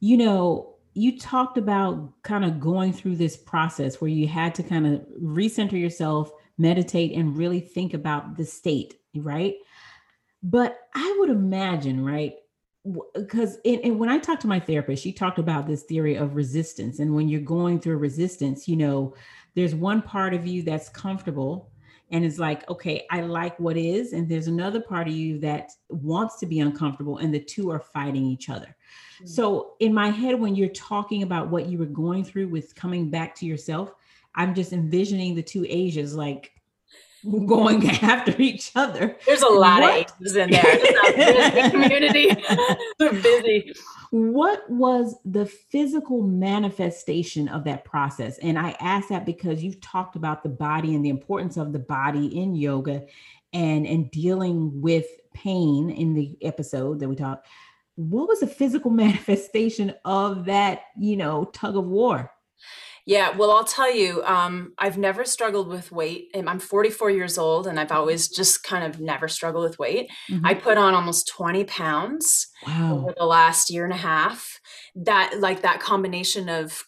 you 0.00 0.18
know 0.18 0.74
you 0.92 1.18
talked 1.18 1.56
about 1.56 2.12
kind 2.22 2.44
of 2.44 2.60
going 2.60 2.92
through 2.92 3.16
this 3.16 3.38
process 3.38 3.98
where 3.98 4.10
you 4.10 4.28
had 4.28 4.54
to 4.56 4.62
kind 4.62 4.86
of 4.86 5.00
recenter 5.22 5.80
yourself 5.80 6.30
meditate 6.58 7.12
and 7.12 7.38
really 7.38 7.60
think 7.60 7.94
about 7.94 8.36
the 8.36 8.44
state 8.44 8.96
right? 9.14 9.54
But 10.42 10.78
i 10.94 11.16
would 11.18 11.30
imagine 11.30 12.04
right 12.04 12.34
because 13.14 13.58
and 13.64 13.98
when 13.98 14.08
I 14.08 14.18
talked 14.18 14.42
to 14.42 14.48
my 14.48 14.60
therapist, 14.60 15.02
she 15.02 15.12
talked 15.12 15.38
about 15.38 15.66
this 15.66 15.82
theory 15.82 16.16
of 16.16 16.36
resistance. 16.36 16.98
And 16.98 17.14
when 17.14 17.28
you're 17.28 17.40
going 17.40 17.80
through 17.80 17.96
resistance, 17.98 18.68
you 18.68 18.76
know, 18.76 19.14
there's 19.54 19.74
one 19.74 20.02
part 20.02 20.34
of 20.34 20.46
you 20.46 20.62
that's 20.62 20.88
comfortable 20.88 21.70
and 22.10 22.24
is 22.24 22.38
like, 22.38 22.68
okay, 22.70 23.04
I 23.10 23.22
like 23.22 23.58
what 23.58 23.76
is. 23.76 24.12
And 24.12 24.28
there's 24.28 24.46
another 24.46 24.80
part 24.80 25.08
of 25.08 25.14
you 25.14 25.38
that 25.40 25.72
wants 25.88 26.38
to 26.38 26.46
be 26.46 26.60
uncomfortable, 26.60 27.18
and 27.18 27.34
the 27.34 27.40
two 27.40 27.70
are 27.70 27.80
fighting 27.80 28.24
each 28.26 28.48
other. 28.48 28.76
Mm-hmm. 29.16 29.26
So, 29.26 29.74
in 29.80 29.92
my 29.92 30.10
head, 30.10 30.38
when 30.38 30.54
you're 30.54 30.68
talking 30.68 31.22
about 31.22 31.48
what 31.48 31.66
you 31.66 31.78
were 31.78 31.86
going 31.86 32.24
through 32.24 32.48
with 32.48 32.74
coming 32.74 33.10
back 33.10 33.34
to 33.36 33.46
yourself, 33.46 33.92
I'm 34.36 34.54
just 34.54 34.72
envisioning 34.72 35.34
the 35.34 35.42
two 35.42 35.66
Asias 35.68 36.14
like 36.14 36.52
going 37.46 37.88
after 37.88 38.40
each 38.40 38.70
other. 38.74 39.16
There's 39.26 39.42
a 39.42 39.48
lot 39.48 39.82
what? 39.82 39.90
of 39.90 40.12
Asians 40.20 40.36
in 40.36 40.50
there. 40.50 40.62
It's 40.64 41.56
not 41.56 41.66
a 41.66 41.70
community. 41.70 42.36
They're 42.98 43.12
busy. 43.12 43.74
What 44.10 44.68
was 44.70 45.16
the 45.24 45.46
physical 45.46 46.22
manifestation 46.22 47.48
of 47.48 47.64
that 47.64 47.84
process? 47.84 48.38
And 48.38 48.58
I 48.58 48.76
ask 48.80 49.08
that 49.08 49.26
because 49.26 49.62
you've 49.62 49.80
talked 49.80 50.16
about 50.16 50.42
the 50.42 50.48
body 50.48 50.94
and 50.94 51.04
the 51.04 51.08
importance 51.08 51.56
of 51.56 51.72
the 51.72 51.80
body 51.80 52.26
in 52.38 52.54
yoga 52.54 53.04
and 53.52 53.86
and 53.86 54.10
dealing 54.10 54.80
with 54.80 55.06
pain 55.34 55.90
in 55.90 56.14
the 56.14 56.36
episode 56.42 57.00
that 57.00 57.08
we 57.08 57.16
talked. 57.16 57.48
What 57.96 58.28
was 58.28 58.40
the 58.40 58.46
physical 58.46 58.90
manifestation 58.90 59.94
of 60.04 60.44
that, 60.44 60.82
you 60.98 61.16
know, 61.16 61.46
tug 61.46 61.76
of 61.76 61.86
war? 61.86 62.30
Yeah, 63.08 63.36
well, 63.36 63.52
I'll 63.52 63.64
tell 63.64 63.94
you, 63.94 64.24
um, 64.24 64.72
I've 64.78 64.98
never 64.98 65.24
struggled 65.24 65.68
with 65.68 65.92
weight. 65.92 66.28
I'm 66.34 66.58
44 66.58 67.08
years 67.10 67.38
old, 67.38 67.68
and 67.68 67.78
I've 67.78 67.92
always 67.92 68.28
just 68.28 68.64
kind 68.64 68.82
of 68.82 69.00
never 69.00 69.28
struggled 69.28 69.62
with 69.62 69.78
weight. 69.78 70.10
Mm-hmm. 70.28 70.44
I 70.44 70.54
put 70.54 70.76
on 70.76 70.92
almost 70.92 71.28
20 71.28 71.62
pounds 71.64 72.48
wow. 72.66 72.96
over 72.96 73.14
the 73.16 73.24
last 73.24 73.70
year 73.70 73.84
and 73.84 73.92
a 73.92 73.96
half. 73.96 74.60
That, 74.96 75.38
like, 75.38 75.62
that 75.62 75.78
combination 75.78 76.48
of 76.48 76.82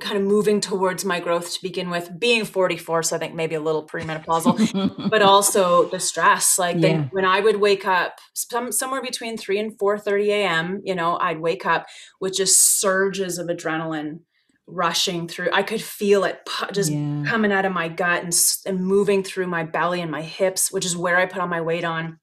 kind 0.00 0.16
of 0.16 0.24
moving 0.24 0.60
towards 0.60 1.04
my 1.04 1.20
growth 1.20 1.52
to 1.54 1.62
begin 1.62 1.88
with, 1.88 2.18
being 2.18 2.44
44, 2.44 3.04
so 3.04 3.14
I 3.14 3.20
think 3.20 3.36
maybe 3.36 3.54
a 3.54 3.60
little 3.60 3.86
premenopausal, 3.86 5.08
but 5.08 5.22
also 5.22 5.88
the 5.88 6.00
stress. 6.00 6.58
Like, 6.58 6.78
yeah. 6.80 7.04
when 7.12 7.24
I 7.24 7.38
would 7.38 7.60
wake 7.60 7.86
up, 7.86 8.18
some 8.34 8.72
somewhere 8.72 9.02
between 9.02 9.36
3 9.36 9.60
and 9.60 9.78
4:30 9.78 10.26
a.m., 10.30 10.80
you 10.84 10.96
know, 10.96 11.16
I'd 11.18 11.38
wake 11.38 11.64
up 11.64 11.86
with 12.20 12.34
just 12.34 12.80
surges 12.80 13.38
of 13.38 13.46
adrenaline 13.46 14.20
rushing 14.72 15.28
through. 15.28 15.50
I 15.52 15.62
could 15.62 15.82
feel 15.82 16.24
it 16.24 16.48
just 16.72 16.90
yeah. 16.90 17.24
coming 17.26 17.52
out 17.52 17.64
of 17.64 17.72
my 17.72 17.88
gut 17.88 18.24
and, 18.24 18.34
and 18.66 18.84
moving 18.84 19.22
through 19.22 19.46
my 19.46 19.64
belly 19.64 20.00
and 20.00 20.10
my 20.10 20.22
hips, 20.22 20.72
which 20.72 20.84
is 20.84 20.96
where 20.96 21.16
I 21.16 21.26
put 21.26 21.40
all 21.40 21.48
my 21.48 21.60
weight 21.60 21.84
on. 21.84 22.18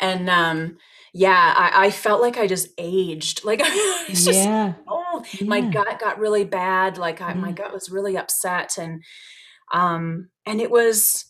And 0.00 0.28
um, 0.28 0.78
yeah, 1.12 1.54
I, 1.56 1.86
I, 1.86 1.90
felt 1.90 2.20
like 2.20 2.36
I 2.36 2.46
just 2.46 2.68
aged. 2.76 3.44
Like 3.44 3.60
it's 3.64 4.24
just 4.24 4.38
yeah. 4.38 4.74
oh, 4.86 5.24
yeah. 5.32 5.46
my 5.46 5.60
gut 5.62 5.98
got 5.98 6.18
really 6.18 6.44
bad. 6.44 6.98
Like 6.98 7.20
I, 7.22 7.32
my 7.34 7.52
gut 7.52 7.72
was 7.72 7.90
really 7.90 8.18
upset, 8.18 8.76
and 8.78 9.02
um, 9.72 10.28
and 10.44 10.60
it 10.60 10.70
was 10.70 11.24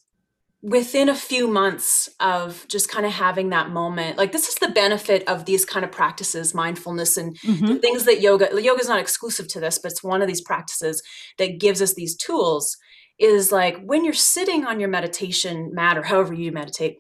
within 0.63 1.09
a 1.09 1.15
few 1.15 1.47
months 1.47 2.09
of 2.19 2.67
just 2.69 2.89
kind 2.89 3.05
of 3.05 3.13
having 3.13 3.51
that 3.51 3.71
moment 3.71 4.17
like 4.17 4.33
this 4.33 4.49
is 4.49 4.55
the 4.57 4.69
benefit 4.69 5.27
of 5.29 5.45
these 5.45 5.65
kind 5.65 5.85
of 5.85 5.93
practices 5.93 6.55
mindfulness 6.55 7.17
and 7.17 7.39
mm-hmm. 7.41 7.77
things 7.77 8.05
that 8.05 8.23
yoga 8.23 8.49
yoga 8.61 8.81
is 8.81 8.89
not 8.89 8.99
exclusive 8.99 9.47
to 9.47 9.61
this 9.61 9.79
but 9.79 9.93
it's 9.93 10.03
one 10.03 10.23
of 10.23 10.29
these 10.29 10.41
practices 10.41 11.03
that 11.39 11.61
gives 11.61 11.83
us 11.83 11.95
these 11.95 12.17
tools 12.17 12.77
is 13.19 13.53
like 13.53 13.79
when 13.85 14.05
you're 14.05 14.15
sitting 14.15 14.65
on 14.65 14.81
your 14.81 14.89
meditation 14.89 15.71
mat 15.75 15.99
or 15.99 16.03
however 16.03 16.33
you 16.33 16.51
meditate 16.51 16.97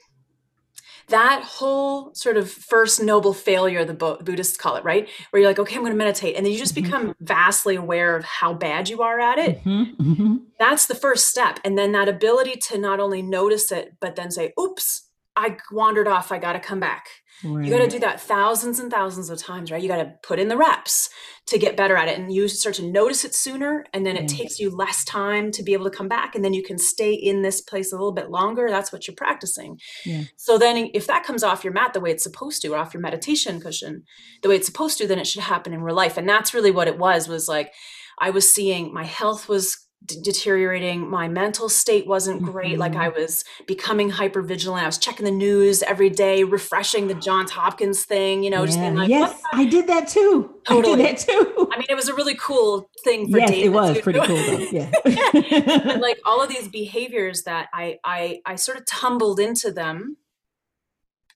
that 1.08 1.42
whole 1.42 2.14
sort 2.14 2.36
of 2.36 2.50
first 2.50 3.02
noble 3.02 3.32
failure, 3.32 3.84
the 3.84 3.94
Buddhists 3.94 4.56
call 4.56 4.76
it, 4.76 4.84
right? 4.84 5.08
Where 5.30 5.40
you're 5.40 5.50
like, 5.50 5.58
okay, 5.58 5.76
I'm 5.76 5.82
going 5.82 5.92
to 5.92 5.98
meditate. 5.98 6.36
And 6.36 6.44
then 6.44 6.52
you 6.52 6.58
just 6.58 6.74
mm-hmm. 6.74 6.84
become 6.84 7.16
vastly 7.20 7.76
aware 7.76 8.16
of 8.16 8.24
how 8.24 8.54
bad 8.54 8.88
you 8.88 9.02
are 9.02 9.20
at 9.20 9.38
it. 9.38 9.64
Mm-hmm. 9.64 10.10
Mm-hmm. 10.10 10.36
That's 10.58 10.86
the 10.86 10.94
first 10.94 11.26
step. 11.26 11.60
And 11.64 11.78
then 11.78 11.92
that 11.92 12.08
ability 12.08 12.56
to 12.68 12.78
not 12.78 13.00
only 13.00 13.22
notice 13.22 13.70
it, 13.72 13.96
but 14.00 14.16
then 14.16 14.30
say, 14.30 14.52
oops, 14.58 15.05
I 15.36 15.58
wandered 15.70 16.08
off. 16.08 16.32
I 16.32 16.38
got 16.38 16.54
to 16.54 16.60
come 16.60 16.80
back. 16.80 17.08
Right. 17.44 17.66
You 17.66 17.70
got 17.70 17.84
to 17.84 17.90
do 17.90 17.98
that 17.98 18.20
thousands 18.20 18.78
and 18.78 18.90
thousands 18.90 19.28
of 19.28 19.38
times, 19.38 19.70
right? 19.70 19.82
You 19.82 19.88
got 19.88 19.98
to 19.98 20.14
put 20.22 20.38
in 20.38 20.48
the 20.48 20.56
reps 20.56 21.10
to 21.48 21.58
get 21.58 21.76
better 21.76 21.94
at 21.94 22.08
it. 22.08 22.18
And 22.18 22.32
you 22.32 22.48
start 22.48 22.76
to 22.76 22.90
notice 22.90 23.24
it 23.26 23.34
sooner. 23.34 23.84
And 23.92 24.06
then 24.06 24.16
it 24.16 24.28
takes 24.28 24.58
you 24.58 24.74
less 24.74 25.04
time 25.04 25.50
to 25.50 25.62
be 25.62 25.74
able 25.74 25.84
to 25.84 25.94
come 25.94 26.08
back. 26.08 26.34
And 26.34 26.42
then 26.42 26.54
you 26.54 26.62
can 26.62 26.78
stay 26.78 27.12
in 27.12 27.42
this 27.42 27.60
place 27.60 27.92
a 27.92 27.96
little 27.96 28.12
bit 28.12 28.30
longer. 28.30 28.68
That's 28.70 28.90
what 28.90 29.06
you're 29.06 29.14
practicing. 29.14 29.78
Yeah. 30.06 30.22
So 30.36 30.56
then 30.56 30.90
if 30.94 31.06
that 31.06 31.24
comes 31.24 31.44
off 31.44 31.62
your 31.62 31.74
mat 31.74 31.92
the 31.92 32.00
way 32.00 32.10
it's 32.10 32.24
supposed 32.24 32.62
to, 32.62 32.68
or 32.68 32.78
off 32.78 32.94
your 32.94 33.02
meditation 33.02 33.60
cushion 33.60 34.04
the 34.42 34.48
way 34.48 34.56
it's 34.56 34.66
supposed 34.66 34.96
to, 34.98 35.06
then 35.06 35.18
it 35.18 35.26
should 35.26 35.42
happen 35.42 35.74
in 35.74 35.82
real 35.82 35.94
life. 35.94 36.16
And 36.16 36.26
that's 36.26 36.54
really 36.54 36.70
what 36.70 36.88
it 36.88 36.98
was, 36.98 37.28
was 37.28 37.46
like, 37.46 37.72
I 38.18 38.30
was 38.30 38.50
seeing 38.50 38.94
my 38.94 39.04
health 39.04 39.46
was 39.46 39.85
deteriorating 40.06 41.08
my 41.08 41.28
mental 41.28 41.68
state 41.68 42.06
wasn't 42.06 42.42
great 42.42 42.72
mm-hmm. 42.72 42.80
like 42.80 42.96
i 42.96 43.08
was 43.08 43.44
becoming 43.66 44.08
hyper 44.08 44.42
vigilant 44.42 44.82
i 44.82 44.86
was 44.86 44.98
checking 44.98 45.24
the 45.24 45.30
news 45.30 45.82
every 45.82 46.10
day 46.10 46.44
refreshing 46.44 47.08
the 47.08 47.14
johns 47.14 47.50
hopkins 47.50 48.04
thing 48.04 48.42
you 48.42 48.50
know 48.50 48.60
yeah. 48.60 48.66
just 48.66 48.80
being 48.80 48.94
like 48.94 49.08
yes 49.08 49.40
i 49.52 49.64
did 49.64 49.86
that 49.86 50.08
too 50.08 50.54
totally. 50.66 50.94
i 50.94 50.96
did 50.96 51.16
that 51.16 51.18
too 51.18 51.68
i 51.72 51.78
mean 51.78 51.86
it 51.88 51.94
was 51.96 52.08
a 52.08 52.14
really 52.14 52.36
cool 52.36 52.88
thing 53.04 53.30
for 53.30 53.38
yes 53.38 53.50
David 53.50 53.66
it 53.66 53.68
was 53.70 54.00
pretty 54.00 54.20
cool 54.20 54.36
though. 54.36 54.58
yeah 54.72 55.98
like 56.00 56.18
all 56.24 56.42
of 56.42 56.48
these 56.48 56.68
behaviors 56.68 57.42
that 57.42 57.68
i 57.72 57.98
i 58.04 58.40
i 58.46 58.54
sort 58.54 58.78
of 58.78 58.86
tumbled 58.86 59.40
into 59.40 59.72
them 59.72 60.16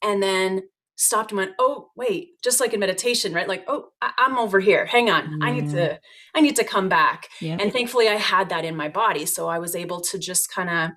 and 0.03 0.23
then 0.23 0.63
stopped 1.01 1.33
and 1.33 1.39
went, 1.39 1.53
oh 1.59 1.89
wait, 1.97 2.43
just 2.43 2.61
like 2.61 2.75
in 2.75 2.81
meditation, 2.81 3.33
right? 3.33 3.49
Like, 3.49 3.65
oh, 3.69 3.87
I- 4.03 4.13
am 4.19 4.39
over 4.39 4.61
here. 4.61 4.85
Hang 4.85 5.09
on, 5.09 5.39
yeah. 5.41 5.47
I 5.47 5.51
need 5.51 5.71
to, 5.71 5.99
I 6.35 6.41
need 6.43 6.57
to 6.57 6.65
come 6.65 6.91
back. 6.91 7.29
Yeah. 7.41 7.57
And 7.59 7.73
thankfully, 7.73 8.09
I 8.09 8.17
had 8.17 8.51
that 8.51 8.67
in 8.67 8.77
my 8.77 8.91
body, 8.91 9.25
so 9.25 9.49
I 9.49 9.59
was 9.59 9.75
able 9.75 10.03
to 10.03 10.19
just 10.19 10.53
kind 10.53 10.69
of 10.69 10.91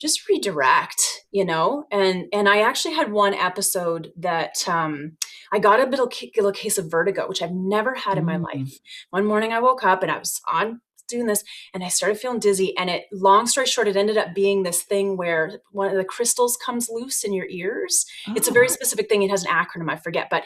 just 0.00 0.28
redirect 0.28 1.00
you 1.30 1.44
know 1.44 1.84
and 1.90 2.26
and 2.32 2.48
i 2.48 2.60
actually 2.60 2.92
had 2.92 3.12
one 3.12 3.32
episode 3.32 4.12
that 4.16 4.68
um 4.68 5.16
i 5.52 5.58
got 5.58 5.78
a 5.78 5.84
little, 5.88 6.10
little 6.36 6.52
case 6.52 6.76
of 6.76 6.90
vertigo 6.90 7.28
which 7.28 7.40
i've 7.40 7.52
never 7.52 7.94
had 7.94 8.18
in 8.18 8.24
my 8.24 8.36
mm. 8.36 8.42
life 8.42 8.78
one 9.10 9.24
morning 9.24 9.52
i 9.52 9.60
woke 9.60 9.84
up 9.84 10.02
and 10.02 10.10
i 10.10 10.18
was 10.18 10.42
on 10.48 10.80
doing 11.14 11.26
this 11.26 11.44
and 11.72 11.84
I 11.84 11.88
started 11.88 12.18
feeling 12.18 12.38
dizzy. 12.38 12.76
And 12.76 12.90
it, 12.90 13.04
long 13.12 13.46
story 13.46 13.66
short, 13.66 13.88
it 13.88 13.96
ended 13.96 14.18
up 14.18 14.34
being 14.34 14.62
this 14.62 14.82
thing 14.82 15.16
where 15.16 15.60
one 15.70 15.90
of 15.90 15.96
the 15.96 16.04
crystals 16.04 16.56
comes 16.56 16.88
loose 16.90 17.24
in 17.24 17.32
your 17.32 17.46
ears. 17.48 18.04
Oh. 18.28 18.34
It's 18.36 18.48
a 18.48 18.52
very 18.52 18.66
oh. 18.66 18.72
specific 18.72 19.08
thing. 19.08 19.22
It 19.22 19.30
has 19.30 19.44
an 19.44 19.50
acronym, 19.50 19.90
I 19.90 19.96
forget, 19.96 20.28
but 20.30 20.44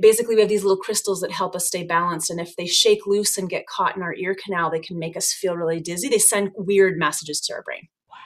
basically 0.00 0.34
we 0.34 0.40
have 0.40 0.50
these 0.50 0.64
little 0.64 0.82
crystals 0.82 1.20
that 1.20 1.32
help 1.32 1.54
us 1.54 1.66
stay 1.66 1.84
balanced. 1.84 2.30
And 2.30 2.40
if 2.40 2.56
they 2.56 2.66
shake 2.66 3.06
loose 3.06 3.38
and 3.38 3.48
get 3.48 3.66
caught 3.66 3.96
in 3.96 4.02
our 4.02 4.14
ear 4.14 4.34
canal, 4.34 4.70
they 4.70 4.80
can 4.80 4.98
make 4.98 5.16
us 5.16 5.32
feel 5.32 5.56
really 5.56 5.80
dizzy. 5.80 6.08
They 6.08 6.18
send 6.18 6.52
weird 6.56 6.98
messages 6.98 7.40
to 7.42 7.54
our 7.54 7.62
brain. 7.62 7.88
Wow. 8.10 8.16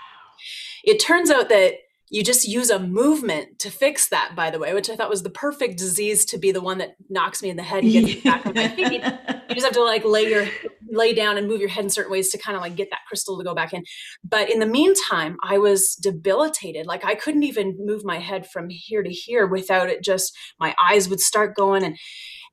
It 0.84 0.98
turns 0.98 1.30
out 1.30 1.48
that 1.48 1.74
you 2.12 2.24
just 2.24 2.46
use 2.46 2.70
a 2.70 2.78
movement 2.80 3.60
to 3.60 3.70
fix 3.70 4.08
that, 4.08 4.32
by 4.34 4.50
the 4.50 4.58
way, 4.58 4.74
which 4.74 4.90
I 4.90 4.96
thought 4.96 5.08
was 5.08 5.22
the 5.22 5.30
perfect 5.30 5.78
disease 5.78 6.24
to 6.26 6.38
be 6.38 6.50
the 6.50 6.60
one 6.60 6.78
that 6.78 6.96
knocks 7.08 7.40
me 7.40 7.50
in 7.50 7.56
the 7.56 7.62
head 7.62 7.84
and 7.84 7.92
gets 7.92 8.06
me 8.06 8.20
back 8.20 8.44
on 8.46 8.54
my 8.54 8.68
feet. 8.68 9.02
You 9.48 9.54
just 9.54 9.64
have 9.64 9.74
to 9.74 9.84
like 9.84 10.04
lay 10.04 10.28
your 10.28 10.48
lay 10.90 11.12
down 11.12 11.38
and 11.38 11.48
move 11.48 11.60
your 11.60 11.68
head 11.68 11.84
in 11.84 11.90
certain 11.90 12.12
ways 12.12 12.30
to 12.30 12.38
kind 12.38 12.56
of 12.56 12.62
like 12.62 12.76
get 12.76 12.90
that 12.90 13.00
crystal 13.08 13.38
to 13.38 13.44
go 13.44 13.54
back 13.54 13.72
in. 13.72 13.84
But 14.24 14.50
in 14.50 14.58
the 14.58 14.66
meantime, 14.66 15.36
I 15.42 15.58
was 15.58 15.94
debilitated. 15.94 16.86
Like 16.86 17.04
I 17.04 17.14
couldn't 17.14 17.44
even 17.44 17.76
move 17.80 18.04
my 18.04 18.18
head 18.18 18.48
from 18.50 18.68
here 18.68 19.02
to 19.02 19.10
here 19.10 19.46
without 19.46 19.88
it 19.88 20.02
just 20.02 20.36
my 20.58 20.74
eyes 20.82 21.08
would 21.08 21.20
start 21.20 21.56
going 21.56 21.84
and 21.84 21.96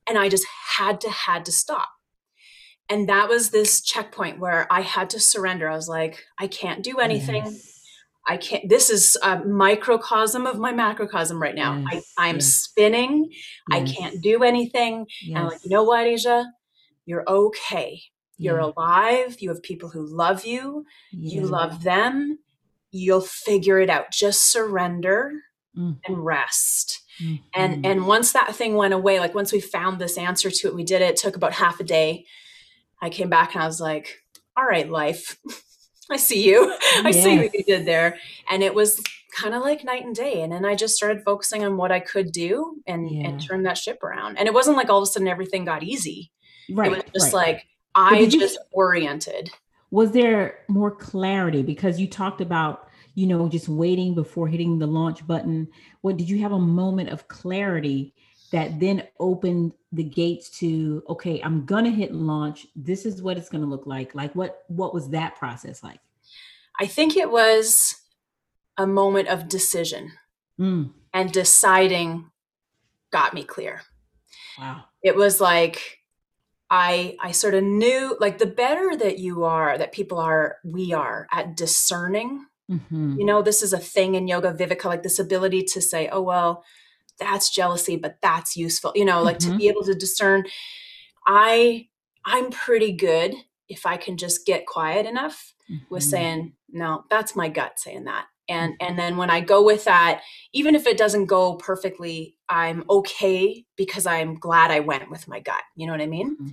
and 0.08 0.18
I 0.18 0.28
just 0.28 0.46
had 0.76 1.00
to 1.02 1.10
had 1.10 1.44
to 1.46 1.52
stop. 1.52 1.88
And 2.88 3.08
that 3.08 3.28
was 3.28 3.50
this 3.50 3.82
checkpoint 3.82 4.40
where 4.40 4.66
I 4.70 4.80
had 4.80 5.10
to 5.10 5.20
surrender. 5.20 5.68
I 5.68 5.74
was 5.74 5.88
like, 5.88 6.24
I 6.38 6.46
can't 6.46 6.82
do 6.82 6.98
anything. 6.98 7.44
Yes 7.44 7.78
I 8.28 8.36
can't, 8.36 8.68
this 8.68 8.90
is 8.90 9.16
a 9.22 9.42
microcosm 9.44 10.46
of 10.46 10.58
my 10.58 10.70
macrocosm 10.70 11.40
right 11.40 11.54
now. 11.54 11.82
Yes, 11.90 12.12
I, 12.18 12.28
I'm 12.28 12.36
yes. 12.36 12.46
spinning. 12.46 13.30
Yes. 13.70 13.70
I 13.70 13.84
can't 13.84 14.22
do 14.22 14.42
anything. 14.42 15.06
And 15.26 15.38
I'm 15.38 15.46
like, 15.46 15.64
you 15.64 15.70
know 15.70 15.84
what, 15.84 16.06
Asia? 16.06 16.44
You're 17.06 17.24
okay. 17.26 18.02
You're 18.38 18.60
yeah. 18.60 18.72
alive. 18.76 19.36
You 19.40 19.50
have 19.50 19.62
people 19.62 19.90
who 19.90 20.06
love 20.06 20.46
you. 20.46 20.86
Yeah. 21.12 21.40
You 21.40 21.46
love 21.46 21.82
them. 21.82 22.38
You'll 22.90 23.20
figure 23.20 23.80
it 23.80 23.90
out. 23.90 24.12
Just 24.12 24.50
surrender 24.50 25.32
mm. 25.76 25.98
and 26.06 26.24
rest. 26.24 27.02
Mm-hmm. 27.20 27.36
And 27.54 27.86
and 27.86 28.06
once 28.06 28.32
that 28.32 28.54
thing 28.54 28.76
went 28.76 28.94
away, 28.94 29.18
like 29.18 29.34
once 29.34 29.52
we 29.52 29.60
found 29.60 29.98
this 29.98 30.16
answer 30.16 30.50
to 30.50 30.68
it, 30.68 30.74
we 30.74 30.84
did 30.84 31.02
it. 31.02 31.10
it 31.10 31.16
took 31.16 31.36
about 31.36 31.52
half 31.52 31.80
a 31.80 31.84
day. 31.84 32.24
I 33.02 33.10
came 33.10 33.28
back 33.28 33.54
and 33.54 33.62
I 33.62 33.66
was 33.66 33.80
like, 33.80 34.22
all 34.56 34.64
right, 34.64 34.88
life. 34.88 35.38
I 36.10 36.16
see 36.16 36.48
you. 36.48 36.74
I 36.96 37.10
yes. 37.10 37.22
see 37.22 37.38
what 37.38 37.54
you 37.54 37.64
did 37.64 37.86
there. 37.86 38.18
And 38.48 38.62
it 38.62 38.74
was 38.74 39.02
kind 39.36 39.54
of 39.54 39.62
like 39.62 39.84
night 39.84 40.04
and 40.04 40.14
day. 40.14 40.42
And 40.42 40.52
then 40.52 40.64
I 40.64 40.74
just 40.74 40.96
started 40.96 41.22
focusing 41.22 41.64
on 41.64 41.76
what 41.76 41.92
I 41.92 42.00
could 42.00 42.32
do 42.32 42.76
and, 42.86 43.10
yeah. 43.10 43.28
and 43.28 43.44
turn 43.44 43.64
that 43.64 43.76
ship 43.76 44.02
around. 44.02 44.38
And 44.38 44.48
it 44.48 44.54
wasn't 44.54 44.76
like 44.76 44.88
all 44.88 44.98
of 44.98 45.02
a 45.02 45.06
sudden 45.06 45.28
everything 45.28 45.64
got 45.64 45.82
easy. 45.82 46.32
Right. 46.70 46.92
It 46.92 46.96
was 46.96 47.04
just 47.14 47.34
right. 47.34 47.54
like 47.54 47.66
I 47.98 48.26
just 48.26 48.54
you, 48.54 48.60
oriented. 48.72 49.50
Was 49.90 50.12
there 50.12 50.60
more 50.68 50.90
clarity? 50.90 51.62
Because 51.62 51.98
you 51.98 52.08
talked 52.08 52.40
about, 52.40 52.88
you 53.14 53.26
know, 53.26 53.48
just 53.48 53.68
waiting 53.68 54.14
before 54.14 54.48
hitting 54.48 54.78
the 54.78 54.86
launch 54.86 55.26
button. 55.26 55.68
What 56.02 56.16
did 56.16 56.28
you 56.28 56.40
have 56.40 56.52
a 56.52 56.58
moment 56.58 57.10
of 57.10 57.28
clarity 57.28 58.14
that 58.50 58.80
then 58.80 59.06
opened 59.20 59.72
the 59.92 60.02
gates 60.02 60.50
to 60.50 61.02
okay 61.08 61.40
i'm 61.42 61.64
gonna 61.64 61.90
hit 61.90 62.12
launch 62.12 62.66
this 62.76 63.06
is 63.06 63.22
what 63.22 63.36
it's 63.36 63.48
gonna 63.48 63.66
look 63.66 63.86
like 63.86 64.14
like 64.14 64.34
what 64.34 64.64
what 64.68 64.92
was 64.92 65.08
that 65.10 65.34
process 65.36 65.82
like 65.82 66.00
i 66.78 66.86
think 66.86 67.16
it 67.16 67.30
was 67.30 67.96
a 68.76 68.86
moment 68.86 69.28
of 69.28 69.48
decision 69.48 70.12
mm. 70.58 70.90
and 71.14 71.32
deciding 71.32 72.30
got 73.10 73.32
me 73.34 73.42
clear 73.42 73.80
wow 74.58 74.84
it 75.02 75.16
was 75.16 75.40
like 75.40 75.97
i 76.70 77.16
i 77.20 77.30
sort 77.30 77.54
of 77.54 77.64
knew 77.64 78.16
like 78.20 78.38
the 78.38 78.46
better 78.46 78.94
that 78.96 79.18
you 79.18 79.44
are 79.44 79.78
that 79.78 79.92
people 79.92 80.18
are 80.18 80.56
we 80.64 80.92
are 80.92 81.26
at 81.32 81.56
discerning 81.56 82.44
mm-hmm. 82.70 83.18
you 83.18 83.24
know 83.24 83.42
this 83.42 83.62
is 83.62 83.72
a 83.72 83.78
thing 83.78 84.14
in 84.14 84.28
yoga 84.28 84.52
viveka 84.52 84.84
like 84.84 85.02
this 85.02 85.18
ability 85.18 85.62
to 85.62 85.80
say 85.80 86.08
oh 86.10 86.22
well 86.22 86.64
that's 87.18 87.50
jealousy 87.50 87.96
but 87.96 88.18
that's 88.22 88.56
useful 88.56 88.92
you 88.94 89.04
know 89.04 89.22
like 89.22 89.38
mm-hmm. 89.38 89.52
to 89.52 89.58
be 89.58 89.68
able 89.68 89.82
to 89.82 89.94
discern 89.94 90.44
i 91.26 91.86
i'm 92.24 92.50
pretty 92.50 92.92
good 92.92 93.34
if 93.68 93.86
i 93.86 93.96
can 93.96 94.16
just 94.16 94.46
get 94.46 94.66
quiet 94.66 95.06
enough 95.06 95.54
mm-hmm. 95.70 95.82
with 95.90 96.02
saying 96.02 96.52
no 96.70 97.04
that's 97.10 97.34
my 97.34 97.48
gut 97.48 97.78
saying 97.78 98.04
that 98.04 98.26
and 98.48 98.72
mm-hmm. 98.74 98.88
and 98.88 98.98
then 98.98 99.16
when 99.16 99.30
i 99.30 99.40
go 99.40 99.62
with 99.62 99.84
that 99.84 100.20
even 100.52 100.74
if 100.74 100.86
it 100.86 100.98
doesn't 100.98 101.26
go 101.26 101.54
perfectly 101.54 102.37
i'm 102.48 102.84
okay 102.88 103.64
because 103.76 104.06
i'm 104.06 104.34
glad 104.34 104.70
i 104.70 104.80
went 104.80 105.10
with 105.10 105.28
my 105.28 105.40
gut 105.40 105.62
you 105.76 105.86
know 105.86 105.92
what 105.92 106.00
i 106.00 106.06
mean 106.06 106.36
mm-hmm. 106.36 106.48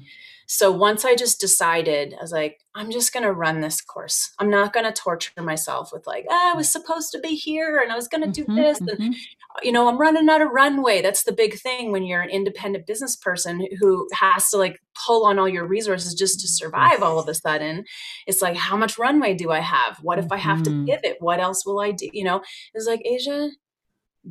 So 0.48 0.72
once 0.72 1.06
I 1.06 1.16
just 1.16 1.40
decided, 1.40 2.14
I 2.14 2.22
was 2.22 2.32
like, 2.32 2.60
I'm 2.76 2.92
just 2.92 3.12
going 3.12 3.24
to 3.24 3.34
run 3.34 3.62
this 3.62 3.82
course. 3.82 4.32
I'm 4.38 4.50
not 4.50 4.74
going 4.74 4.86
to 4.86 4.92
torture 4.92 5.32
myself 5.42 5.92
with 5.92 6.06
like, 6.06 6.26
ah, 6.30 6.52
I 6.52 6.56
was 6.56 6.72
supposed 6.72 7.12
to 7.14 7.20
be 7.20 7.30
here 7.30 7.80
and 7.80 7.92
I 7.92 7.96
was 7.96 8.08
going 8.08 8.24
to 8.24 8.30
do 8.30 8.44
mm-hmm, 8.44 8.56
this. 8.56 8.80
Mm-hmm. 8.80 9.02
And, 9.02 9.16
you 9.64 9.72
know, 9.72 9.88
I'm 9.88 9.98
running 9.98 10.30
out 10.30 10.42
of 10.42 10.52
runway. 10.52 11.02
That's 11.02 11.24
the 11.24 11.32
big 11.32 11.56
thing 11.56 11.92
when 11.92 12.04
you're 12.04 12.22
an 12.22 12.30
independent 12.30 12.86
business 12.86 13.16
person 13.16 13.68
who 13.80 14.08
has 14.14 14.50
to 14.52 14.58
like 14.58 14.80
pull 15.06 15.26
on 15.26 15.40
all 15.40 15.50
your 15.50 15.66
resources 15.66 16.14
just 16.14 16.40
to 16.42 16.48
survive 16.48 17.02
all 17.02 17.18
of 17.18 17.28
a 17.28 17.34
sudden. 17.34 17.86
It's 18.28 18.42
like, 18.42 18.56
how 18.56 18.78
much 18.78 19.00
runway 19.00 19.34
do 19.34 19.50
I 19.52 19.62
have? 19.62 19.98
What 20.04 20.20
if 20.20 20.32
I 20.32 20.38
have 20.38 20.62
to 20.64 20.70
mm-hmm. 20.70 20.86
pivot? 20.86 21.18
What 21.22 21.40
else 21.40 21.66
will 21.66 21.80
I 21.80 21.92
do? 21.92 22.10
You 22.14 22.24
know, 22.24 22.42
it's 22.74 22.86
like, 22.86 23.02
Asia, 23.04 23.50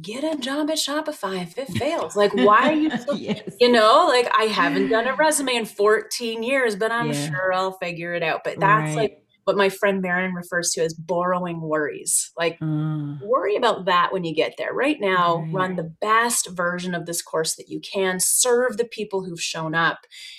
get 0.00 0.24
a 0.24 0.38
job 0.38 0.70
at 0.70 0.76
Shopify 0.76 1.42
if 1.42 1.58
it 1.58 1.68
fails. 1.68 2.16
Like, 2.16 2.34
why 2.34 2.70
are 2.70 2.74
you, 2.74 2.90
still, 2.98 3.16
yes. 3.16 3.54
you 3.60 3.70
know, 3.70 4.06
like 4.08 4.30
I 4.36 4.44
haven't 4.44 4.88
done 4.88 5.06
a 5.06 5.14
resume 5.18 5.54
in 5.54 5.64
14 5.64 6.42
years, 6.42 6.76
but 6.76 6.90
I'm 6.90 7.10
yeah. 7.10 7.30
sure 7.30 7.52
I'll 7.52 7.72
figure 7.78 8.14
it 8.14 8.22
out. 8.22 8.42
But 8.44 8.60
that's 8.60 8.88
right. 8.88 8.96
like 8.96 9.20
what 9.44 9.56
my 9.56 9.68
friend 9.68 10.00
Marion 10.00 10.34
refers 10.34 10.70
to 10.70 10.82
as 10.82 10.94
borrowing 10.94 11.60
worries. 11.60 12.32
Like, 12.36 12.58
mm. 12.60 13.20
worry 13.22 13.56
about 13.56 13.84
that 13.84 14.12
when 14.12 14.24
you 14.24 14.34
get 14.34 14.54
there. 14.56 14.72
Right 14.72 14.98
now, 15.00 15.38
right. 15.38 15.52
run 15.52 15.76
the 15.76 15.94
best 16.00 16.48
version 16.50 16.94
of 16.94 17.06
this 17.06 17.22
course 17.22 17.54
that 17.56 17.68
you 17.68 17.80
can, 17.80 18.20
serve 18.20 18.76
the 18.78 18.86
people 18.86 19.24
who've 19.24 19.40
shown 19.40 19.74
up, 19.74 19.98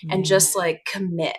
and 0.09 0.25
just 0.25 0.55
like 0.55 0.85
commit 0.85 1.35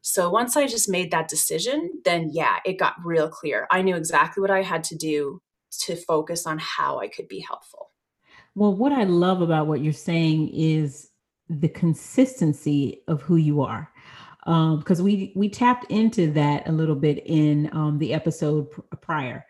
So 0.00 0.30
once 0.30 0.56
I 0.56 0.66
just 0.66 0.88
made 0.88 1.10
that 1.10 1.28
decision, 1.28 1.90
then 2.04 2.30
yeah, 2.32 2.58
it 2.64 2.78
got 2.78 2.94
real 3.04 3.28
clear. 3.28 3.66
I 3.70 3.82
knew 3.82 3.96
exactly 3.96 4.40
what 4.40 4.50
I 4.50 4.62
had 4.62 4.84
to 4.84 4.96
do 4.96 5.40
to 5.80 5.96
focus 5.96 6.46
on 6.46 6.58
how 6.58 7.00
I 7.00 7.08
could 7.08 7.28
be 7.28 7.40
helpful. 7.40 7.90
Well, 8.54 8.74
what 8.74 8.92
I 8.92 9.04
love 9.04 9.40
about 9.40 9.66
what 9.66 9.82
you're 9.82 9.92
saying 9.92 10.50
is 10.52 11.10
the 11.48 11.68
consistency 11.68 13.02
of 13.08 13.22
who 13.22 13.36
you 13.36 13.62
are. 13.62 13.90
Because 14.44 14.98
um, 14.98 15.04
we 15.04 15.32
we 15.36 15.48
tapped 15.48 15.88
into 15.88 16.32
that 16.32 16.68
a 16.68 16.72
little 16.72 16.96
bit 16.96 17.22
in 17.24 17.70
um, 17.72 17.98
the 17.98 18.12
episode 18.12 18.72
pr- 18.72 18.80
prior, 19.00 19.46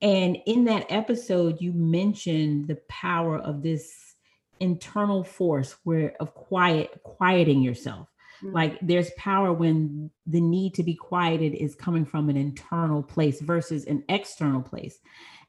and 0.00 0.38
in 0.46 0.66
that 0.66 0.86
episode, 0.88 1.60
you 1.60 1.72
mentioned 1.72 2.68
the 2.68 2.78
power 2.88 3.38
of 3.38 3.64
this 3.64 4.14
internal 4.60 5.24
force 5.24 5.74
where 5.82 6.14
of 6.20 6.32
quiet 6.32 7.00
quieting 7.02 7.60
yourself 7.60 8.08
Mm-hmm. 8.42 8.54
Like 8.54 8.78
there's 8.82 9.10
power 9.16 9.52
when 9.52 10.10
the 10.26 10.40
need 10.40 10.74
to 10.74 10.82
be 10.82 10.94
quieted 10.94 11.54
is 11.54 11.74
coming 11.74 12.04
from 12.04 12.28
an 12.28 12.36
internal 12.36 13.02
place 13.02 13.40
versus 13.40 13.86
an 13.86 14.04
external 14.08 14.62
place. 14.62 14.98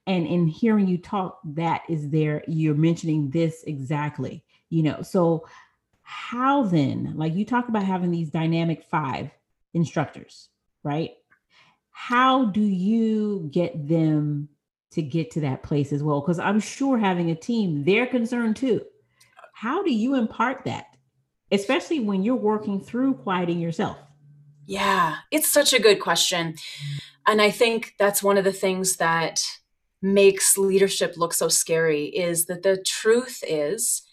And 0.07 0.25
in 0.25 0.47
hearing 0.47 0.87
you 0.87 0.97
talk, 0.97 1.39
that 1.45 1.83
is 1.89 2.09
there, 2.09 2.43
you're 2.47 2.75
mentioning 2.75 3.29
this 3.29 3.63
exactly, 3.67 4.43
you 4.69 4.83
know. 4.83 5.01
So, 5.01 5.47
how 6.01 6.63
then, 6.63 7.13
like 7.17 7.35
you 7.35 7.45
talk 7.45 7.67
about 7.67 7.83
having 7.83 8.11
these 8.11 8.29
dynamic 8.29 8.85
five 8.85 9.29
instructors, 9.73 10.47
right? 10.81 11.11
How 11.91 12.45
do 12.45 12.61
you 12.61 13.49
get 13.51 13.87
them 13.87 14.47
to 14.91 15.01
get 15.01 15.31
to 15.31 15.41
that 15.41 15.63
place 15.63 15.91
as 15.91 16.01
well? 16.01 16.21
Because 16.21 16.39
I'm 16.39 16.61
sure 16.61 16.97
having 16.97 17.29
a 17.29 17.35
team, 17.35 17.83
they're 17.83 18.07
concerned 18.07 18.55
too. 18.55 18.81
How 19.53 19.83
do 19.83 19.93
you 19.93 20.15
impart 20.15 20.63
that? 20.65 20.85
especially 21.51 21.99
when 21.99 22.23
you're 22.23 22.35
working 22.35 22.79
through 22.79 23.15
quieting 23.15 23.59
yourself? 23.59 23.97
Yeah, 24.65 25.17
it's 25.31 25.49
such 25.49 25.73
a 25.73 25.81
good 25.81 25.99
question. 25.99 26.55
And 27.25 27.41
I 27.41 27.51
think 27.51 27.95
that's 27.97 28.23
one 28.23 28.37
of 28.37 28.43
the 28.43 28.53
things 28.53 28.97
that 28.97 29.41
makes 30.01 30.57
leadership 30.57 31.15
look 31.17 31.33
so 31.33 31.47
scary 31.47 32.05
is 32.05 32.45
that 32.45 32.63
the 32.63 32.77
truth 32.77 33.43
is 33.47 34.03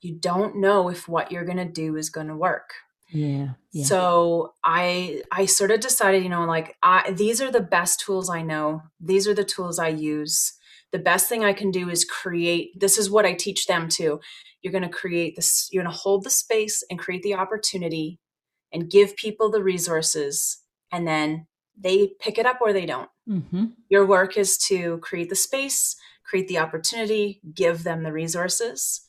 you 0.00 0.14
don't 0.14 0.56
know 0.56 0.88
if 0.88 1.08
what 1.08 1.30
you're 1.30 1.44
going 1.44 1.56
to 1.56 1.64
do 1.64 1.96
is 1.96 2.10
going 2.10 2.26
to 2.26 2.36
work. 2.36 2.70
Yeah, 3.10 3.50
yeah, 3.72 3.84
So 3.84 4.54
I 4.64 5.22
I 5.30 5.46
sort 5.46 5.70
of 5.70 5.80
decided, 5.80 6.22
you 6.22 6.30
know, 6.30 6.44
like 6.44 6.76
I 6.82 7.12
these 7.12 7.40
are 7.40 7.50
the 7.50 7.60
best 7.60 8.00
tools 8.00 8.30
I 8.30 8.42
know. 8.42 8.82
These 9.00 9.28
are 9.28 9.34
the 9.34 9.44
tools 9.44 9.78
I 9.78 9.88
use. 9.88 10.54
The 10.92 10.98
best 10.98 11.28
thing 11.28 11.44
I 11.44 11.52
can 11.52 11.70
do 11.70 11.88
is 11.88 12.04
create 12.04 12.78
this 12.78 12.98
is 12.98 13.10
what 13.10 13.26
I 13.26 13.34
teach 13.34 13.66
them 13.66 13.88
to 13.90 14.20
you're 14.62 14.72
going 14.72 14.82
to 14.82 14.88
create 14.88 15.36
this, 15.36 15.68
you're 15.72 15.82
going 15.82 15.92
to 15.92 15.98
hold 15.98 16.24
the 16.24 16.30
space 16.30 16.82
and 16.88 16.98
create 16.98 17.22
the 17.22 17.34
opportunity 17.34 18.20
and 18.72 18.90
give 18.90 19.16
people 19.16 19.50
the 19.50 19.62
resources. 19.62 20.58
And 20.90 21.06
then 21.06 21.46
they 21.76 22.12
pick 22.20 22.38
it 22.38 22.46
up 22.46 22.58
or 22.60 22.72
they 22.72 22.86
don't. 22.86 23.10
Mm-hmm. 23.28 23.66
Your 23.88 24.06
work 24.06 24.36
is 24.36 24.58
to 24.68 24.98
create 24.98 25.28
the 25.28 25.36
space, 25.36 25.96
create 26.24 26.48
the 26.48 26.58
opportunity, 26.58 27.40
give 27.54 27.84
them 27.84 28.02
the 28.02 28.12
resources, 28.12 29.02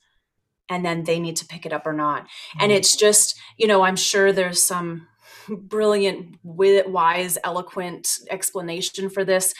and 0.69 0.85
then 0.85 1.03
they 1.03 1.19
need 1.19 1.35
to 1.37 1.45
pick 1.45 1.65
it 1.65 1.73
up 1.73 1.85
or 1.85 1.93
not. 1.93 2.23
Mm-hmm. 2.23 2.59
And 2.61 2.71
it's 2.71 2.95
just, 2.95 3.39
you 3.57 3.67
know, 3.67 3.81
I'm 3.81 3.95
sure 3.95 4.31
there's 4.31 4.61
some 4.61 5.07
brilliant, 5.49 6.37
wise, 6.43 7.37
eloquent 7.43 8.19
explanation 8.29 9.09
for 9.09 9.25
this, 9.25 9.53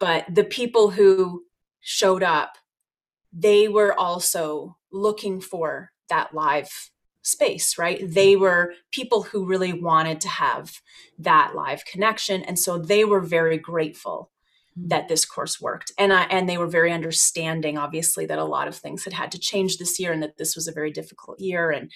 but 0.00 0.24
the 0.32 0.44
people 0.44 0.90
who 0.90 1.44
showed 1.80 2.22
up, 2.22 2.56
they 3.32 3.68
were 3.68 3.98
also 3.98 4.76
looking 4.90 5.40
for 5.40 5.92
that 6.08 6.34
live 6.34 6.90
space, 7.28 7.76
right? 7.76 8.00
They 8.02 8.36
were 8.36 8.72
people 8.90 9.22
who 9.22 9.44
really 9.44 9.72
wanted 9.72 10.20
to 10.22 10.28
have 10.28 10.80
that 11.18 11.52
live 11.54 11.84
connection. 11.84 12.42
And 12.42 12.58
so 12.58 12.78
they 12.78 13.04
were 13.04 13.20
very 13.20 13.58
grateful 13.58 14.30
hmm. 14.74 14.88
that 14.88 15.08
this 15.08 15.24
course 15.24 15.60
worked 15.60 15.92
and 15.98 16.12
I, 16.12 16.22
and 16.24 16.48
they 16.48 16.56
were 16.56 16.66
very 16.66 16.92
understanding 16.92 17.76
obviously 17.76 18.24
that 18.26 18.38
a 18.38 18.44
lot 18.44 18.68
of 18.68 18.76
things 18.76 19.04
had 19.04 19.12
had 19.12 19.30
to 19.32 19.38
change 19.38 19.76
this 19.76 20.00
year 20.00 20.12
and 20.12 20.22
that 20.22 20.38
this 20.38 20.56
was 20.56 20.66
a 20.66 20.72
very 20.72 20.90
difficult 20.90 21.38
year 21.38 21.70
and 21.70 21.90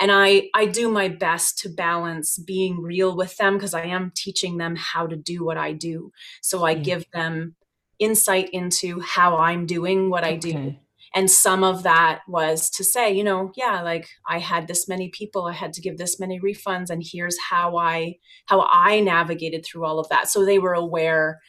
and 0.00 0.10
I 0.10 0.48
I 0.54 0.66
do 0.66 0.90
my 0.90 1.08
best 1.08 1.58
to 1.58 1.68
balance 1.68 2.38
being 2.38 2.82
real 2.82 3.16
with 3.16 3.36
them 3.36 3.54
because 3.54 3.74
I 3.74 3.84
am 3.84 4.12
teaching 4.14 4.56
them 4.58 4.76
how 4.76 5.06
to 5.06 5.16
do 5.16 5.44
what 5.44 5.56
I 5.56 5.72
do 5.72 6.12
so 6.40 6.64
I 6.64 6.74
give 6.74 7.04
them 7.12 7.54
insight 7.98 8.50
into 8.50 9.00
how 9.00 9.36
I'm 9.36 9.66
doing 9.66 10.10
what 10.10 10.24
I 10.24 10.36
do 10.36 10.76
and 11.14 11.30
some 11.30 11.62
of 11.62 11.82
that 11.82 12.20
was 12.26 12.70
to 12.70 12.84
say 12.84 13.12
you 13.12 13.24
know 13.24 13.52
yeah 13.56 13.82
like 13.82 14.08
i 14.28 14.38
had 14.38 14.66
this 14.66 14.88
many 14.88 15.08
people 15.08 15.46
i 15.46 15.52
had 15.52 15.72
to 15.72 15.80
give 15.80 15.98
this 15.98 16.18
many 16.18 16.40
refunds 16.40 16.90
and 16.90 17.02
here's 17.04 17.36
how 17.50 17.76
i 17.76 18.14
how 18.46 18.66
i 18.70 19.00
navigated 19.00 19.64
through 19.64 19.84
all 19.84 19.98
of 19.98 20.08
that 20.08 20.28
so 20.28 20.44
they 20.44 20.58
were 20.58 20.74
aware 20.74 21.40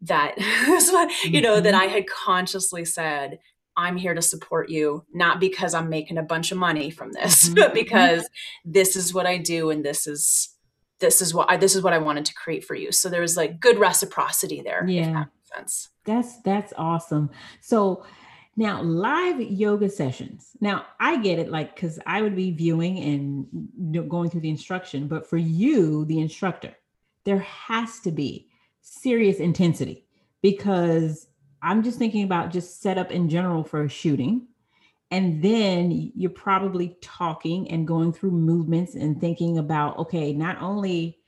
that 0.00 0.34
you 1.24 1.40
know 1.40 1.60
that 1.60 1.74
mm-hmm. 1.74 1.82
i 1.82 1.86
had 1.86 2.06
consciously 2.06 2.84
said 2.84 3.38
i'm 3.76 3.96
here 3.96 4.14
to 4.14 4.22
support 4.22 4.68
you 4.68 5.04
not 5.12 5.40
because 5.40 5.74
i'm 5.74 5.88
making 5.88 6.18
a 6.18 6.22
bunch 6.22 6.52
of 6.52 6.58
money 6.58 6.90
from 6.90 7.12
this 7.12 7.46
mm-hmm. 7.46 7.54
but 7.54 7.66
mm-hmm. 7.66 7.74
because 7.74 8.28
this 8.64 8.96
is 8.96 9.12
what 9.12 9.26
i 9.26 9.38
do 9.38 9.70
and 9.70 9.84
this 9.84 10.06
is 10.06 10.50
this 11.00 11.20
is 11.20 11.34
what 11.34 11.50
I, 11.50 11.56
this 11.56 11.74
is 11.74 11.82
what 11.82 11.92
i 11.92 11.98
wanted 11.98 12.24
to 12.26 12.34
create 12.34 12.64
for 12.64 12.74
you 12.74 12.92
so 12.92 13.08
there 13.08 13.20
was 13.20 13.36
like 13.36 13.60
good 13.60 13.78
reciprocity 13.78 14.62
there 14.62 14.86
yeah 14.88 15.12
that 15.12 15.28
that's 16.04 16.40
that's 16.42 16.72
awesome 16.76 17.30
so 17.60 18.04
now, 18.56 18.82
live 18.82 19.40
yoga 19.40 19.88
sessions. 19.88 20.52
Now, 20.60 20.86
I 21.00 21.20
get 21.20 21.38
it, 21.38 21.50
like, 21.50 21.74
because 21.74 21.98
I 22.06 22.22
would 22.22 22.36
be 22.36 22.52
viewing 22.52 22.98
and 22.98 24.08
going 24.08 24.30
through 24.30 24.42
the 24.42 24.50
instruction, 24.50 25.08
but 25.08 25.28
for 25.28 25.36
you, 25.36 26.04
the 26.04 26.20
instructor, 26.20 26.74
there 27.24 27.40
has 27.40 27.98
to 28.00 28.12
be 28.12 28.48
serious 28.80 29.38
intensity 29.38 30.06
because 30.40 31.26
I'm 31.62 31.82
just 31.82 31.98
thinking 31.98 32.22
about 32.22 32.52
just 32.52 32.80
setup 32.80 33.10
in 33.10 33.28
general 33.28 33.64
for 33.64 33.82
a 33.82 33.88
shooting. 33.88 34.46
And 35.10 35.42
then 35.42 36.12
you're 36.14 36.30
probably 36.30 36.96
talking 37.00 37.70
and 37.70 37.88
going 37.88 38.12
through 38.12 38.32
movements 38.32 38.94
and 38.94 39.20
thinking 39.20 39.58
about, 39.58 39.98
okay, 39.98 40.32
not 40.32 40.60
only 40.60 41.18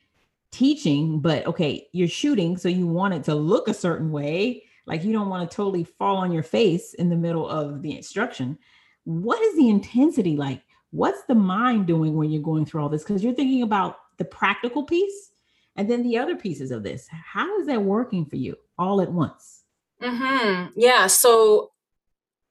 teaching, 0.51 1.21
but 1.21 1.47
okay, 1.47 1.89
you're 1.93 2.09
shooting. 2.09 2.57
So 2.57 2.69
you 2.69 2.87
want 2.87 3.15
it 3.15 3.25
to 3.25 3.35
look 3.35 3.69
a 3.69 3.75
certain 3.75 4.11
way 4.11 4.65
like 4.87 5.05
you 5.05 5.13
don't 5.13 5.29
want 5.29 5.49
to 5.49 5.55
totally 5.55 5.85
fall 5.85 6.17
on 6.17 6.33
your 6.33 6.43
face 6.43 6.95
in 6.95 7.09
the 7.09 7.17
middle 7.17 7.49
of 7.49 7.83
the 7.83 7.97
instruction. 7.97 8.59
What 9.05 9.43
is 9.43 9.57
the 9.57 9.69
intensity 9.69 10.37
like? 10.37 10.63
What's 10.91 11.23
the 11.25 11.35
mind 11.35 11.87
doing 11.87 12.15
when 12.15 12.31
you're 12.31 12.43
going 12.43 12.65
through 12.65 12.83
all 12.83 12.89
this? 12.89 13.03
Because 13.03 13.23
you're 13.23 13.35
thinking 13.35 13.63
about 13.63 13.99
the 14.17 14.25
practical 14.25 14.85
piece 14.85 15.33
and 15.77 15.91
then 15.91 16.03
the 16.03 16.19
other 16.19 16.37
pieces 16.37 16.71
of 16.71 16.83
this. 16.83 17.07
How 17.11 17.59
is 17.61 17.67
that 17.67 17.83
working 17.83 18.25
for 18.25 18.37
you 18.37 18.57
all 18.79 19.01
at 19.01 19.13
once? 19.13 19.65
Mm-hmm. 20.03 20.71
Yeah. 20.77 21.07
So 21.09 21.73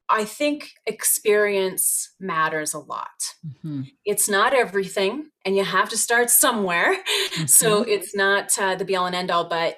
I 0.08 0.26
think 0.26 0.72
experience 0.86 2.14
matters 2.20 2.74
a 2.74 2.80
lot. 2.80 3.34
Mm-hmm. 3.46 3.84
It's 4.04 4.30
not 4.30 4.54
everything, 4.54 5.32
and 5.44 5.56
you 5.56 5.64
have 5.64 5.90
to 5.90 5.98
start 5.98 6.30
somewhere. 6.30 6.98
Mm-hmm. 7.36 7.48
So 7.48 7.84
it's 7.84 8.16
not 8.16 8.58
uh, 8.58 8.76
the 8.76 8.86
be 8.86 8.96
all 8.96 9.08
and 9.08 9.16
end 9.16 9.30
all, 9.30 9.50
but 9.50 9.76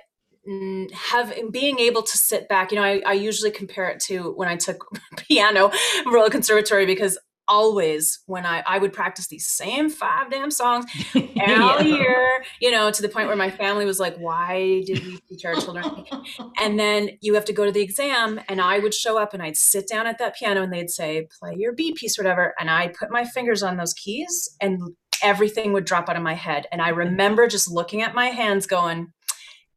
have 0.94 1.34
being 1.52 1.80
able 1.80 2.02
to 2.02 2.18
sit 2.18 2.48
back 2.48 2.72
you 2.72 2.78
know 2.78 2.84
I, 2.84 3.02
I 3.06 3.14
usually 3.14 3.52
compare 3.52 3.90
it 3.90 4.00
to 4.02 4.32
when 4.36 4.48
i 4.48 4.56
took 4.56 4.86
piano 5.18 5.72
royal 6.06 6.30
conservatory 6.30 6.86
because 6.86 7.18
always 7.48 8.20
when 8.26 8.46
I, 8.46 8.64
I 8.66 8.78
would 8.78 8.94
practice 8.94 9.28
these 9.28 9.48
same 9.48 9.90
five 9.90 10.30
damn 10.30 10.52
songs 10.52 10.86
all 11.16 11.22
yeah. 11.36 11.82
year, 11.82 12.44
you 12.60 12.72
know, 12.72 12.92
to 12.92 13.02
the 13.02 13.10
point 13.10 13.28
where 13.28 13.36
my 13.36 13.50
family 13.50 13.86
was 13.86 14.00
like, 14.00 14.18
why 14.18 14.84
did 14.86 15.06
we 15.06 15.18
teach 15.30 15.46
our 15.46 15.56
children? 15.56 16.06
and 16.60 16.80
then 16.80 17.12
you 17.22 17.34
have 17.36 17.46
to 17.46 17.54
go 17.54 17.66
to 17.66 17.72
the 17.72 17.82
exam 17.82 18.40
and 18.50 18.62
I 18.62 18.80
would 18.80 18.94
show 18.94 19.18
up 19.18 19.34
and 19.34 19.42
I'd 19.42 19.58
sit 19.58 19.88
down 19.88 20.08
at 20.08 20.20
that 20.20 20.36
piano 20.36 20.64
and 20.64 20.74
they'd 20.74 20.90
say, 20.90 21.28
play 21.40 21.56
your 21.58 21.74
B 21.74 21.94
piece 21.94 22.20
or 22.20 22.24
whatever. 22.24 22.54
And 22.60 22.70
I 22.70 22.90
put 22.90 23.12
my 23.12 23.24
fingers 23.24 23.64
on 23.64 23.78
those 23.78 23.94
keys 23.94 24.50
and 24.62 24.80
everything 25.24 25.74
would 25.74 25.86
drop 25.86 26.10
out 26.10 26.16
of 26.16 26.24
my 26.24 26.36
head. 26.36 26.68
And 26.72 26.82
I 26.82 26.90
remember 26.90 27.48
just 27.48 27.72
looking 27.72 28.02
at 28.02 28.14
my 28.14 28.28
hands 28.28 28.68
going, 28.68 29.08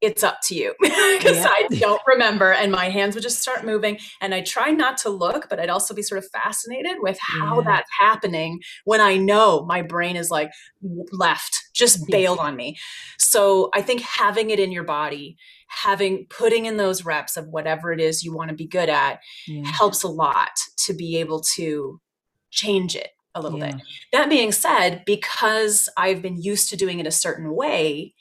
it's 0.00 0.22
up 0.22 0.38
to 0.44 0.54
you 0.54 0.74
because 0.80 1.36
yeah. 1.36 1.48
I 1.48 1.68
don't 1.70 2.00
remember. 2.06 2.52
And 2.52 2.72
my 2.72 2.88
hands 2.88 3.14
would 3.14 3.22
just 3.22 3.40
start 3.40 3.64
moving. 3.64 3.98
And 4.20 4.34
I 4.34 4.40
try 4.40 4.70
not 4.70 4.96
to 4.98 5.10
look, 5.10 5.48
but 5.48 5.60
I'd 5.60 5.68
also 5.68 5.94
be 5.94 6.02
sort 6.02 6.18
of 6.18 6.30
fascinated 6.30 6.96
with 7.00 7.18
how 7.20 7.60
yeah. 7.60 7.66
that's 7.66 7.90
happening 7.98 8.60
when 8.84 9.00
I 9.00 9.16
know 9.16 9.64
my 9.66 9.82
brain 9.82 10.16
is 10.16 10.30
like 10.30 10.50
left, 11.12 11.54
just 11.74 12.06
bailed 12.10 12.38
on 12.38 12.56
me. 12.56 12.76
So 13.18 13.70
I 13.74 13.82
think 13.82 14.00
having 14.00 14.50
it 14.50 14.58
in 14.58 14.72
your 14.72 14.84
body, 14.84 15.36
having 15.68 16.26
putting 16.26 16.66
in 16.66 16.76
those 16.76 17.04
reps 17.04 17.36
of 17.36 17.48
whatever 17.48 17.92
it 17.92 18.00
is 18.00 18.24
you 18.24 18.34
want 18.34 18.48
to 18.50 18.56
be 18.56 18.66
good 18.66 18.88
at 18.88 19.20
yeah. 19.46 19.64
helps 19.64 20.02
a 20.02 20.08
lot 20.08 20.50
to 20.78 20.94
be 20.94 21.18
able 21.18 21.40
to 21.40 22.00
change 22.50 22.96
it 22.96 23.10
a 23.34 23.40
little 23.40 23.60
bit. 23.60 23.76
That 24.12 24.28
being 24.28 24.50
said, 24.50 25.04
because 25.06 25.88
I've 25.96 26.20
been 26.20 26.40
used 26.40 26.68
to 26.70 26.76
doing 26.76 26.98
it 26.98 27.06
a 27.06 27.12
certain 27.12 27.54
way, 27.54 28.14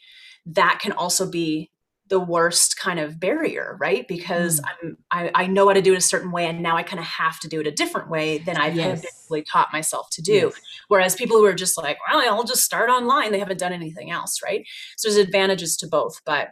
that 0.54 0.80
can 0.82 0.92
also 0.92 1.30
be 1.30 1.72
the 2.10 2.20
worst 2.20 2.78
kind 2.78 3.00
of 3.00 3.20
barrier, 3.20 3.78
right? 3.80 4.08
Because 4.08 4.60
mm. 4.60 4.64
I'm 4.66 4.98
I, 5.12 5.44
I, 5.44 5.48
know 5.48 5.68
how 5.68 5.74
to 5.74 5.82
do 5.82 5.94
it 5.94 5.98
a 5.98 6.02
certain 6.02 6.32
way, 6.32 6.48
and 6.48 6.62
now 6.62 6.76
I 6.76 6.84
kind 6.84 7.00
of 7.00 7.06
have 7.06 7.40
to 7.42 7.48
do 7.48 7.60
it 7.60 7.68
a 7.68 7.72
different 7.72 8.10
way 8.10 8.40
than 8.40 8.58
I've 8.58 8.76
yes. 8.76 9.00
habitually 9.00 9.44
taught 9.44 9.72
myself 9.72 10.10
to 10.12 10.22
do. 10.22 10.34
Yes. 10.34 10.62
Whereas 10.88 11.16
people 11.16 11.38
who 11.38 11.46
are 11.46 11.54
just 11.54 11.78
like, 11.78 11.98
well, 12.10 12.34
I'll 12.34 12.44
just 12.44 12.64
start 12.64 12.90
online, 12.90 13.32
they 13.32 13.40
haven't 13.40 13.60
done 13.60 13.74
anything 13.74 14.10
else, 14.10 14.42
right? 14.44 14.66
So 14.98 15.08
there's 15.08 15.24
advantages 15.24 15.78
to 15.78 15.88
both, 15.88 16.20
but 16.26 16.50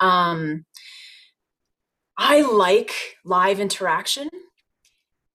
um, 0.00 0.64
I 2.16 2.40
like 2.40 2.92
live 3.24 3.60
interaction 3.60 4.30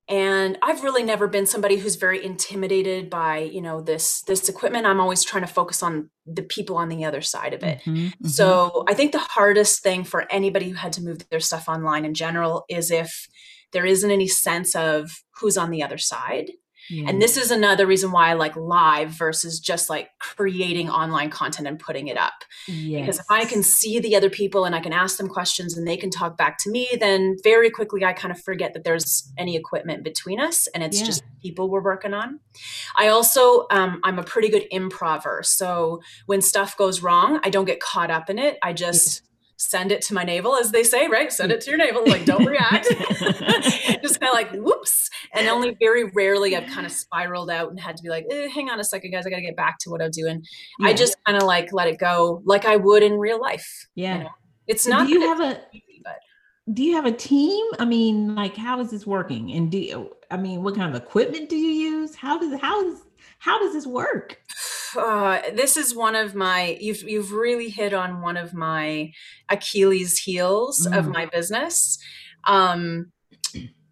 and 0.10 0.58
i've 0.62 0.84
really 0.84 1.04
never 1.04 1.28
been 1.28 1.46
somebody 1.46 1.78
who's 1.78 1.96
very 1.96 2.24
intimidated 2.24 3.10
by 3.10 3.40
you 3.40 3.62
know 3.62 3.82
this 3.82 4.22
this 4.24 4.50
equipment. 4.50 4.86
I'm 4.86 5.00
always 5.00 5.24
trying 5.24 5.44
to 5.44 5.52
focus 5.54 5.84
on 5.84 6.10
the 6.26 6.44
people 6.44 6.78
on 6.78 6.90
the 6.90 7.06
other 7.06 7.22
side 7.22 7.54
of 7.54 7.64
it. 7.64 7.80
Mm-hmm, 7.80 7.96
mm-hmm. 7.96 8.28
so 8.28 8.84
i 8.88 8.94
think 8.94 9.12
the 9.12 9.20
hardest 9.20 9.82
thing 9.82 10.04
for 10.04 10.32
anybody 10.32 10.70
who 10.70 10.76
had 10.76 10.94
to 10.94 11.04
move 11.04 11.28
their 11.30 11.40
stuff 11.40 11.68
online 11.68 12.06
in 12.06 12.14
general 12.14 12.66
is 12.70 12.92
if 12.92 13.28
there 13.74 13.86
isn't 13.86 14.12
any 14.12 14.28
sense 14.28 14.76
of 14.76 15.24
who's 15.40 15.58
on 15.58 15.72
the 15.72 15.84
other 15.84 15.98
side 15.98 16.52
and 16.90 17.22
this 17.22 17.38
is 17.38 17.52
another 17.52 17.86
reason 17.86 18.12
why 18.12 18.30
I 18.30 18.34
like 18.34 18.56
live 18.56 19.10
versus 19.10 19.60
just 19.60 19.90
like 19.90 20.10
creating 20.20 20.90
online 20.90 21.30
content 21.30 21.68
and 21.68 21.80
putting 21.80 22.08
it 22.08 22.18
up. 22.18 22.44
Yes. 22.68 23.02
Because 23.02 23.20
if 23.20 23.26
I 23.30 23.46
can 23.46 23.64
see 23.64 24.00
the 24.00 24.16
other 24.16 24.30
people 24.30 24.66
and 24.66 24.76
I 24.76 24.80
can 24.80 24.94
ask 24.94 25.18
them 25.18 25.28
questions 25.28 25.78
and 25.78 25.88
they 25.88 25.98
can 25.98 26.10
talk 26.10 26.38
back 26.38 26.58
to 26.60 26.70
me, 26.70 26.90
then 27.00 27.36
very 27.44 27.70
quickly 27.70 28.06
I 28.06 28.14
kind 28.14 28.32
of 28.32 28.42
forget 28.42 28.74
that 28.74 28.84
there's 28.84 29.32
any 29.38 29.56
equipment 29.56 30.04
between 30.04 30.40
us 30.40 30.68
and 30.68 30.84
it's 30.84 31.00
yeah. 31.00 31.06
just 31.06 31.24
people 31.42 31.70
we're 31.70 31.82
working 31.82 32.14
on. 32.14 32.40
I 32.98 33.08
also, 33.10 33.68
um, 33.72 34.00
I'm 34.04 34.20
a 34.20 34.24
pretty 34.24 34.50
good 34.50 34.66
improver. 34.72 35.42
So 35.44 36.02
when 36.26 36.42
stuff 36.42 36.78
goes 36.78 37.04
wrong, 37.04 37.40
I 37.44 37.50
don't 37.50 37.66
get 37.66 37.80
caught 37.80 38.12
up 38.12 38.30
in 38.30 38.40
it. 38.40 38.58
I 38.64 38.74
just 38.74 39.24
send 39.58 39.92
it 39.92 40.02
to 40.04 40.14
my 40.14 40.24
navel, 40.24 40.56
as 40.56 40.72
they 40.72 40.84
say, 40.84 41.08
right? 41.08 41.32
Send 41.32 41.52
it 41.52 41.62
to 41.62 41.72
your 41.72 41.78
navel, 41.78 42.04
like 42.06 42.26
don't 42.26 42.46
react. 42.46 42.88
Just 44.02 44.20
kind 44.20 44.30
of 44.30 44.34
like 44.34 44.52
whoops. 44.54 45.10
And 45.34 45.48
only 45.48 45.76
very 45.80 46.06
rarely 46.12 46.56
I've 46.56 46.70
kind 46.70 46.86
of 46.86 46.92
spiraled 46.92 47.50
out 47.50 47.70
and 47.72 47.80
had 47.80 47.98
to 47.98 48.04
be 48.04 48.10
like, 48.10 48.26
eh, 48.32 48.48
hang 48.48 48.70
on 48.70 48.80
a 48.80 48.84
second, 48.84 49.12
guys, 49.12 49.26
I 49.26 49.30
gotta 49.30 49.42
get 49.42 49.56
back 49.56 49.80
to 49.80 49.90
what 49.90 50.02
I'm 50.02 50.12
doing. 50.12 50.44
Yeah. 50.80 50.88
I 50.88 50.94
just 50.94 51.18
kind 51.26 51.38
of 51.38 51.44
like 51.44 51.74
let 51.74 51.88
it 51.88 51.98
go 51.98 52.42
like 52.46 52.66
I 52.66 52.76
would 52.76 53.04
in 53.04 53.14
real 53.14 53.42
life. 53.42 53.88
Yeah. 53.96 54.18
You 54.18 54.24
know? 54.26 54.30
It's 54.68 54.84
so 54.84 54.92
not 54.92 55.08
do 55.08 55.14
you 55.14 55.22
have 55.22 55.42
a 55.42 55.60
but 56.04 56.20
do 56.74 56.84
you 56.84 56.94
have 56.96 57.06
a 57.06 57.12
team? 57.12 57.66
I 57.80 57.86
mean, 57.86 58.36
like 58.36 58.56
how 58.56 58.80
is 58.80 58.92
this 58.92 59.08
working? 59.08 59.52
And 59.54 59.72
do 59.72 60.10
I 60.30 60.38
mean 60.38 60.62
what 60.62 60.76
kind 60.76 60.96
of 60.96 61.02
equipment 61.02 61.50
do 61.50 61.56
you 61.56 61.72
use? 61.72 62.16
How 62.16 62.38
does 62.38 62.60
how 62.62 62.84
does 62.84 63.02
how 63.40 63.60
does 63.60 63.74
this 63.74 63.88
work? 63.88 64.40
Uh, 64.96 65.42
this 65.54 65.78
is 65.78 65.96
one 65.96 66.16
of 66.16 66.36
my 66.36 66.78
you've 66.80 67.04
you've 67.04 67.32
really 67.32 67.70
hit 67.70 67.94
on 67.94 68.22
one 68.22 68.38
of 68.38 68.54
my 68.54 69.12
Achilles 69.50 70.20
heels 70.20 70.88
mm. 70.88 70.98
of 70.98 71.08
my 71.08 71.26
business. 71.26 71.98
Um, 72.44 73.12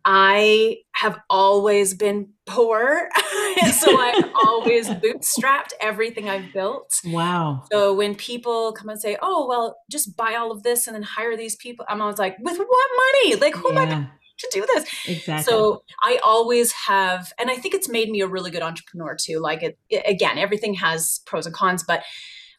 I 0.07 0.77
have 0.93 1.19
always 1.31 1.95
been 1.95 2.29
poor. 2.45 3.09
so 3.79 3.99
I've 3.99 4.31
always 4.45 4.87
bootstrapped 5.01 5.71
everything 5.81 6.29
I've 6.29 6.53
built. 6.53 6.93
Wow. 7.05 7.63
So 7.71 7.91
when 7.93 8.13
people 8.13 8.71
come 8.73 8.89
and 8.89 9.01
say, 9.01 9.17
oh, 9.21 9.47
well, 9.47 9.77
just 9.89 10.15
buy 10.15 10.35
all 10.35 10.51
of 10.51 10.61
this 10.61 10.85
and 10.85 10.95
then 10.95 11.01
hire 11.01 11.35
these 11.35 11.55
people, 11.55 11.85
I'm 11.89 12.01
always 12.01 12.19
like, 12.19 12.37
with 12.39 12.57
what 12.57 12.89
money? 12.97 13.35
Like, 13.35 13.55
who 13.55 13.73
yeah. 13.73 13.81
am 13.81 13.89
I 14.03 14.07
to 14.37 14.49
do 14.51 14.65
this. 14.73 14.85
Exactly. 15.07 15.43
So 15.43 15.83
I 16.03 16.19
always 16.23 16.71
have, 16.71 17.31
and 17.39 17.49
I 17.49 17.55
think 17.55 17.73
it's 17.73 17.89
made 17.89 18.09
me 18.09 18.21
a 18.21 18.27
really 18.27 18.51
good 18.51 18.61
entrepreneur 18.61 19.15
too. 19.15 19.39
Like 19.39 19.63
it, 19.63 19.77
it 19.89 20.03
again, 20.07 20.37
everything 20.37 20.73
has 20.75 21.21
pros 21.25 21.45
and 21.45 21.55
cons, 21.55 21.83
but 21.83 22.03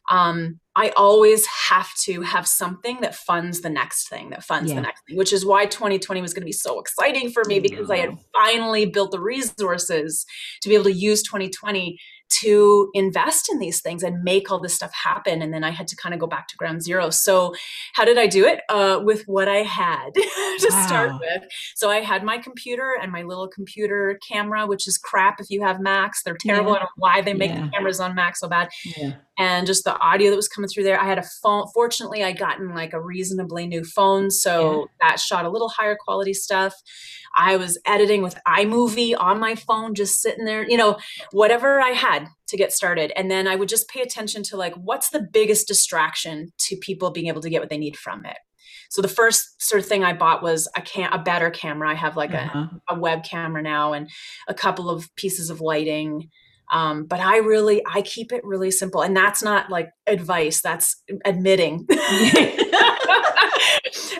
um, 0.09 0.61
I 0.77 0.91
always 0.91 1.47
have 1.47 1.93
to 2.03 2.23
have 2.23 2.47
something 2.47 3.01
that 3.01 3.15
funds 3.15 3.62
the 3.62 3.71
next 3.71 4.09
thing, 4.09 4.31
that 4.31 4.45
funds 4.45 4.71
yeah. 4.71 4.77
the 4.77 4.83
next 4.83 5.03
thing, 5.07 5.17
which 5.17 5.33
is 5.33 5.45
why 5.45 5.67
2020 5.67 6.21
was 6.21 6.33
going 6.33 6.43
to 6.43 6.47
be 6.47 6.53
so 6.53 6.79
exciting 6.79 7.31
for 7.31 7.45
me 7.47 7.59
because 7.59 7.91
I 7.91 7.97
had 7.99 8.17
finally 8.33 8.87
built 8.87 9.11
the 9.11 9.21
resources 9.21 10.25
to 10.62 10.69
be 10.69 10.75
able 10.75 10.85
to 10.85 10.93
use 10.93 11.23
2020 11.23 11.99
to 12.29 12.91
invest 12.93 13.49
in 13.51 13.59
these 13.59 13.81
things 13.81 14.03
and 14.03 14.23
make 14.23 14.51
all 14.51 14.61
this 14.61 14.75
stuff 14.75 14.93
happen. 14.93 15.43
And 15.43 15.53
then 15.53 15.62
I 15.62 15.71
had 15.71 15.87
to 15.89 15.97
kind 15.97 16.15
of 16.15 16.21
go 16.21 16.27
back 16.27 16.49
to 16.49 16.57
ground 16.57 16.83
zero. 16.83 17.11
So, 17.11 17.55
how 17.95 18.05
did 18.05 18.19
I 18.19 18.27
do 18.27 18.45
it? 18.47 18.61
Uh, 18.69 19.01
with 19.03 19.23
what 19.27 19.49
I 19.49 19.59
had 19.59 20.11
to 20.15 20.69
wow. 20.71 20.87
start 20.87 21.12
with. 21.21 21.45
So, 21.75 21.91
I 21.91 22.01
had 22.01 22.25
my 22.25 22.39
computer 22.39 22.95
and 23.01 23.12
my 23.12 23.23
little 23.23 23.49
computer 23.49 24.19
camera, 24.27 24.67
which 24.67 24.89
is 24.89 24.99
crap 24.99 25.41
if 25.41 25.51
you 25.51 25.62
have 25.62 25.81
Macs. 25.81 26.23
They're 26.23 26.37
terrible. 26.39 26.73
Yeah. 26.73 26.77
I 26.77 26.79
don't 26.81 26.85
know 26.85 26.89
why 26.97 27.23
they 27.23 27.35
make 27.35 27.51
yeah. 27.51 27.65
the 27.65 27.71
cameras 27.71 28.01
on 28.01 28.15
Mac 28.15 28.37
so 28.37 28.49
bad. 28.49 28.69
Yeah. 28.97 29.12
And 29.39 29.67
just 29.67 29.85
the 29.85 29.99
audio 29.99 30.31
that 30.31 30.37
was 30.37 30.49
coming 30.49 30.69
through 30.69 30.85
there. 30.85 30.99
I 30.99 31.05
had 31.05 31.19
a 31.19 31.25
phone. 31.43 31.67
Fortunately, 31.75 32.25
I 32.25 32.33
gotten 32.33 32.75
like 32.75 32.95
a 32.95 33.01
reasonably 33.01 33.67
new 33.67 33.85
phone. 33.85 34.31
So, 34.31 34.89
that 35.01 35.21
shot 35.21 35.45
a 35.45 35.51
little 35.51 35.69
higher 35.69 35.97
quality 35.99 36.35
stuff. 36.35 36.75
I 37.37 37.57
was 37.57 37.79
editing 37.85 38.23
with 38.23 38.39
iMovie 38.49 39.15
on 39.19 39.39
my 39.39 39.55
phone, 39.55 39.95
just 39.95 40.23
sitting 40.23 40.47
there, 40.47 40.67
you 40.67 40.79
know, 40.79 40.97
whatever 41.33 41.81
I 41.81 41.91
had 41.91 42.15
to 42.48 42.57
get 42.57 42.72
started. 42.72 43.12
And 43.16 43.31
then 43.31 43.46
I 43.48 43.57
would 43.57 43.68
just 43.68 43.88
pay 43.88 44.00
attention 44.00 44.42
to 44.44 44.57
like, 44.57 44.74
what's 44.74 45.11
the 45.11 45.26
biggest 45.33 45.68
distraction 45.68 46.52
to 46.59 46.76
people 46.76 47.11
being 47.11 47.29
able 47.29 47.42
to 47.42 47.50
get 47.50 47.61
what 47.61 47.70
they 47.70 47.79
need 47.79 47.96
from 47.96 48.24
it? 48.24 48.37
So 48.90 49.02
the 49.02 49.09
first 49.09 49.61
sort 49.61 49.81
of 49.81 49.87
thing 49.88 50.05
I 50.05 50.12
bought 50.12 50.42
was 50.42 50.68
a 50.76 50.81
can 50.81 51.12
a 51.12 51.18
better 51.18 51.50
camera. 51.50 51.90
I 51.90 51.94
have 51.94 52.16
like 52.16 52.33
uh-huh. 52.33 52.66
a, 52.88 52.94
a 52.94 52.98
web 52.98 53.24
camera 53.24 53.62
now 53.62 53.92
and 53.92 54.09
a 54.48 54.55
couple 54.55 54.88
of 54.90 55.09
pieces 55.16 55.50
of 55.50 55.61
lighting. 55.61 56.31
Um, 56.72 57.05
but 57.05 57.20
I 57.20 57.38
really 57.38 57.83
I 57.87 58.02
keep 58.02 58.33
it 58.33 58.44
really 58.44 58.70
simple, 58.70 59.02
and 59.02 59.16
that's 59.16 59.42
not 59.42 59.70
like 59.70 59.90
advice. 60.07 60.61
That's 60.61 61.02
admitting. 61.24 61.87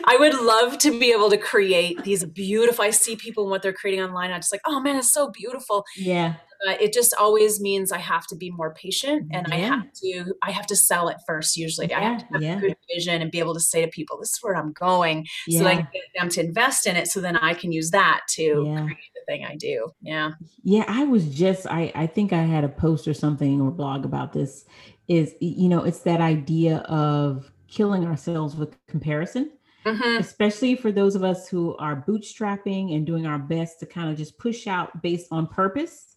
I 0.09 0.15
would 0.17 0.39
love 0.39 0.77
to 0.79 0.97
be 0.97 1.11
able 1.11 1.29
to 1.29 1.37
create 1.37 2.03
these 2.03 2.23
beautiful. 2.23 2.85
I 2.85 2.91
see 2.91 3.17
people 3.17 3.43
and 3.43 3.51
what 3.51 3.61
they're 3.61 3.73
creating 3.73 4.03
online. 4.03 4.31
I'm 4.31 4.39
just 4.39 4.53
like, 4.53 4.61
oh 4.65 4.79
man, 4.79 4.95
it's 4.95 5.11
so 5.11 5.29
beautiful. 5.29 5.83
Yeah. 5.97 6.35
Uh, 6.65 6.75
it 6.79 6.93
just 6.93 7.13
always 7.19 7.59
means 7.59 7.91
I 7.91 7.97
have 7.97 8.25
to 8.27 8.35
be 8.35 8.51
more 8.51 8.73
patient, 8.73 9.27
and 9.31 9.47
yeah. 9.49 9.55
I 9.55 9.57
have 9.57 9.93
to 9.93 10.33
I 10.43 10.51
have 10.51 10.67
to 10.67 10.75
sell 10.75 11.09
it 11.09 11.17
first. 11.27 11.57
Usually, 11.57 11.87
yeah. 11.87 11.99
I 11.99 12.03
have 12.03 12.19
to 12.19 12.25
have 12.33 12.41
yeah. 12.41 12.57
a 12.57 12.61
good 12.61 12.75
vision 12.93 13.21
and 13.21 13.31
be 13.31 13.39
able 13.39 13.53
to 13.53 13.59
say 13.59 13.83
to 13.83 13.91
people, 13.91 14.17
"This 14.19 14.31
is 14.31 14.39
where 14.41 14.55
I'm 14.55 14.73
going," 14.73 15.27
so 15.49 15.65
I 15.65 15.75
can 15.75 15.87
get 15.93 16.03
them 16.15 16.29
to 16.29 16.41
invest 16.41 16.87
in 16.87 16.95
it. 16.95 17.07
So 17.07 17.21
then 17.21 17.37
I 17.37 17.53
can 17.53 17.71
use 17.71 17.91
that 17.91 18.21
to 18.31 18.63
create 18.63 19.11
the 19.15 19.21
thing 19.27 19.45
I 19.45 19.55
do. 19.55 19.91
Yeah. 20.01 20.31
Yeah, 20.63 20.85
I 20.87 21.03
was 21.03 21.25
just 21.33 21.67
I 21.67 21.91
I 21.95 22.07
think 22.07 22.33
I 22.33 22.43
had 22.43 22.63
a 22.63 22.69
post 22.69 23.07
or 23.07 23.13
something 23.13 23.61
or 23.61 23.71
blog 23.71 24.05
about 24.05 24.33
this. 24.33 24.65
Is 25.07 25.35
you 25.39 25.69
know 25.69 25.83
it's 25.83 25.99
that 26.01 26.21
idea 26.21 26.77
of 26.79 27.51
killing 27.67 28.05
ourselves 28.05 28.55
with 28.55 28.75
comparison 28.87 29.51
mm-hmm. 29.87 30.17
especially 30.17 30.75
for 30.75 30.91
those 30.91 31.15
of 31.15 31.23
us 31.23 31.47
who 31.47 31.75
are 31.77 32.03
bootstrapping 32.07 32.95
and 32.95 33.05
doing 33.05 33.25
our 33.25 33.39
best 33.39 33.79
to 33.79 33.85
kind 33.85 34.09
of 34.09 34.17
just 34.17 34.37
push 34.37 34.67
out 34.67 35.01
based 35.01 35.27
on 35.31 35.47
purpose, 35.47 36.16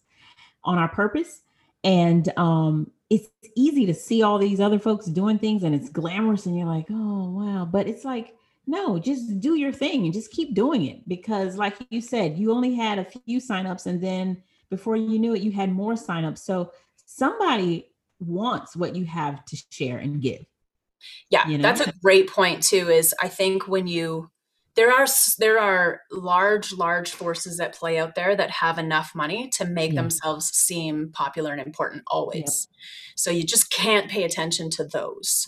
on 0.63 0.77
our 0.77 0.89
purpose. 0.89 1.41
And 1.83 2.31
um, 2.37 2.91
it's 3.09 3.27
easy 3.55 3.85
to 3.87 3.93
see 3.93 4.23
all 4.23 4.37
these 4.37 4.59
other 4.59 4.79
folks 4.79 5.05
doing 5.07 5.39
things 5.39 5.63
and 5.63 5.75
it's 5.75 5.89
glamorous, 5.89 6.45
and 6.45 6.57
you're 6.57 6.67
like, 6.67 6.85
oh, 6.89 7.29
wow. 7.29 7.65
But 7.65 7.87
it's 7.87 8.05
like, 8.05 8.35
no, 8.67 8.99
just 8.99 9.39
do 9.39 9.55
your 9.55 9.73
thing 9.73 10.05
and 10.05 10.13
just 10.13 10.31
keep 10.31 10.53
doing 10.53 10.85
it 10.85 11.07
because, 11.09 11.57
like 11.57 11.75
you 11.89 11.99
said, 11.99 12.37
you 12.37 12.53
only 12.53 12.73
had 12.73 12.99
a 12.99 13.05
few 13.05 13.41
signups, 13.41 13.85
and 13.85 14.01
then 14.01 14.41
before 14.69 14.95
you 14.95 15.19
knew 15.19 15.35
it, 15.35 15.41
you 15.41 15.51
had 15.51 15.71
more 15.71 15.93
signups. 15.93 16.39
So 16.39 16.71
somebody 17.05 17.89
wants 18.19 18.75
what 18.75 18.95
you 18.95 19.05
have 19.05 19.43
to 19.45 19.57
share 19.69 19.97
and 19.97 20.21
give. 20.21 20.45
Yeah, 21.29 21.47
you 21.47 21.57
know? 21.57 21.63
that's 21.63 21.81
a 21.81 21.91
great 22.01 22.29
point 22.29 22.63
too. 22.63 22.89
Is 22.89 23.13
I 23.21 23.27
think 23.27 23.67
when 23.67 23.87
you 23.87 24.30
there 24.75 24.91
are 24.91 25.05
there 25.37 25.59
are 25.59 26.01
large 26.11 26.73
large 26.73 27.11
forces 27.11 27.57
that 27.57 27.75
play 27.75 27.99
out 27.99 28.15
there 28.15 28.35
that 28.35 28.49
have 28.51 28.77
enough 28.77 29.11
money 29.13 29.49
to 29.57 29.65
make 29.65 29.93
yeah. 29.93 30.01
themselves 30.01 30.49
seem 30.49 31.09
popular 31.11 31.51
and 31.51 31.61
important 31.61 32.03
always. 32.07 32.67
Yep. 32.69 32.79
So 33.15 33.31
you 33.31 33.43
just 33.43 33.69
can't 33.71 34.09
pay 34.09 34.23
attention 34.23 34.69
to 34.71 34.85
those. 34.85 35.45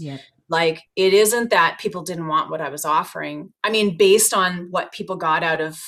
Like 0.49 0.83
it 0.95 1.13
isn't 1.13 1.49
that 1.51 1.79
people 1.79 2.03
didn't 2.03 2.27
want 2.27 2.51
what 2.51 2.62
I 2.62 2.69
was 2.69 2.86
offering. 2.86 3.53
I 3.63 3.69
mean, 3.69 3.97
based 3.97 4.33
on 4.33 4.67
what 4.71 4.91
people 4.91 5.15
got 5.15 5.43
out 5.43 5.62
of 5.62 5.79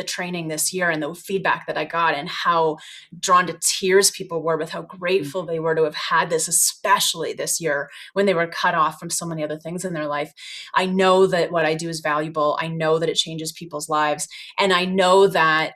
the 0.00 0.04
training 0.04 0.48
this 0.48 0.72
year 0.72 0.88
and 0.88 1.02
the 1.02 1.14
feedback 1.14 1.66
that 1.66 1.76
I 1.76 1.84
got 1.84 2.14
and 2.14 2.26
how 2.26 2.78
drawn 3.18 3.46
to 3.48 3.58
tears 3.62 4.10
people 4.10 4.42
were 4.42 4.56
with 4.56 4.70
how 4.70 4.80
mm-hmm. 4.80 4.96
grateful 4.96 5.44
they 5.44 5.60
were 5.60 5.74
to 5.74 5.84
have 5.84 5.94
had 5.94 6.30
this, 6.30 6.48
especially 6.48 7.34
this 7.34 7.60
year 7.60 7.90
when 8.14 8.24
they 8.24 8.32
were 8.32 8.46
cut 8.46 8.74
off 8.74 8.98
from 8.98 9.10
so 9.10 9.26
many 9.26 9.44
other 9.44 9.58
things 9.58 9.84
in 9.84 9.92
their 9.92 10.06
life. 10.06 10.32
I 10.74 10.86
know 10.86 11.26
that 11.26 11.52
what 11.52 11.66
I 11.66 11.74
do 11.74 11.90
is 11.90 12.00
valuable. 12.00 12.58
I 12.58 12.68
know 12.68 12.98
that 12.98 13.10
it 13.10 13.16
changes 13.16 13.52
people's 13.52 13.90
lives. 13.90 14.26
And 14.58 14.72
I 14.72 14.86
know 14.86 15.26
that 15.26 15.74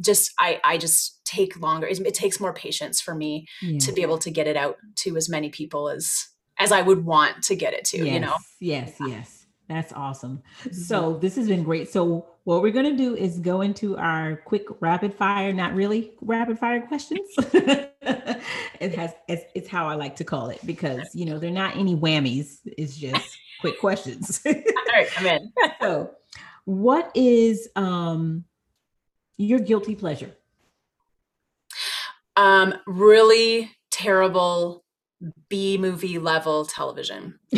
just 0.00 0.32
I 0.38 0.58
I 0.64 0.78
just 0.78 1.20
take 1.26 1.60
longer. 1.60 1.86
It, 1.86 2.00
it 2.00 2.14
takes 2.14 2.40
more 2.40 2.54
patience 2.54 3.02
for 3.02 3.14
me 3.14 3.46
yeah. 3.60 3.78
to 3.80 3.92
be 3.92 4.00
able 4.00 4.18
to 4.18 4.30
get 4.30 4.46
it 4.46 4.56
out 4.56 4.76
to 5.00 5.16
as 5.18 5.28
many 5.28 5.50
people 5.50 5.90
as 5.90 6.10
as 6.58 6.72
I 6.72 6.80
would 6.80 7.04
want 7.04 7.42
to 7.44 7.54
get 7.54 7.74
it 7.74 7.84
to, 7.86 7.98
yes, 7.98 8.06
you 8.06 8.20
know. 8.20 8.36
Yes, 8.60 8.94
yes. 9.00 9.41
That's 9.72 9.92
awesome. 9.94 10.42
Mm-hmm. 10.64 10.72
So 10.74 11.16
this 11.18 11.36
has 11.36 11.48
been 11.48 11.62
great. 11.62 11.90
So 11.90 12.26
what 12.44 12.60
we're 12.60 12.72
going 12.72 12.90
to 12.90 12.96
do 12.96 13.16
is 13.16 13.38
go 13.38 13.62
into 13.62 13.96
our 13.96 14.36
quick 14.44 14.66
rapid 14.80 15.14
fire, 15.14 15.52
not 15.52 15.74
really 15.74 16.12
rapid 16.20 16.58
fire 16.58 16.82
questions. 16.82 17.26
it 17.38 18.94
has 18.94 19.14
it's, 19.28 19.44
it's 19.54 19.68
how 19.68 19.88
I 19.88 19.94
like 19.94 20.16
to 20.16 20.24
call 20.24 20.50
it 20.50 20.60
because 20.66 21.14
you 21.14 21.24
know 21.24 21.38
they're 21.38 21.50
not 21.50 21.76
any 21.76 21.96
whammies. 21.96 22.58
It's 22.66 22.96
just 22.96 23.38
quick 23.60 23.80
questions. 23.80 24.42
All 24.46 24.52
right, 24.92 25.08
I'm 25.16 25.26
in. 25.26 25.52
so, 25.80 26.10
what 26.64 27.10
is 27.14 27.68
um 27.74 28.44
your 29.38 29.58
guilty 29.60 29.94
pleasure? 29.94 30.32
Um, 32.36 32.74
really 32.86 33.70
terrible 33.90 34.84
B 35.48 35.78
movie 35.78 36.18
level 36.18 36.66
television. 36.66 37.38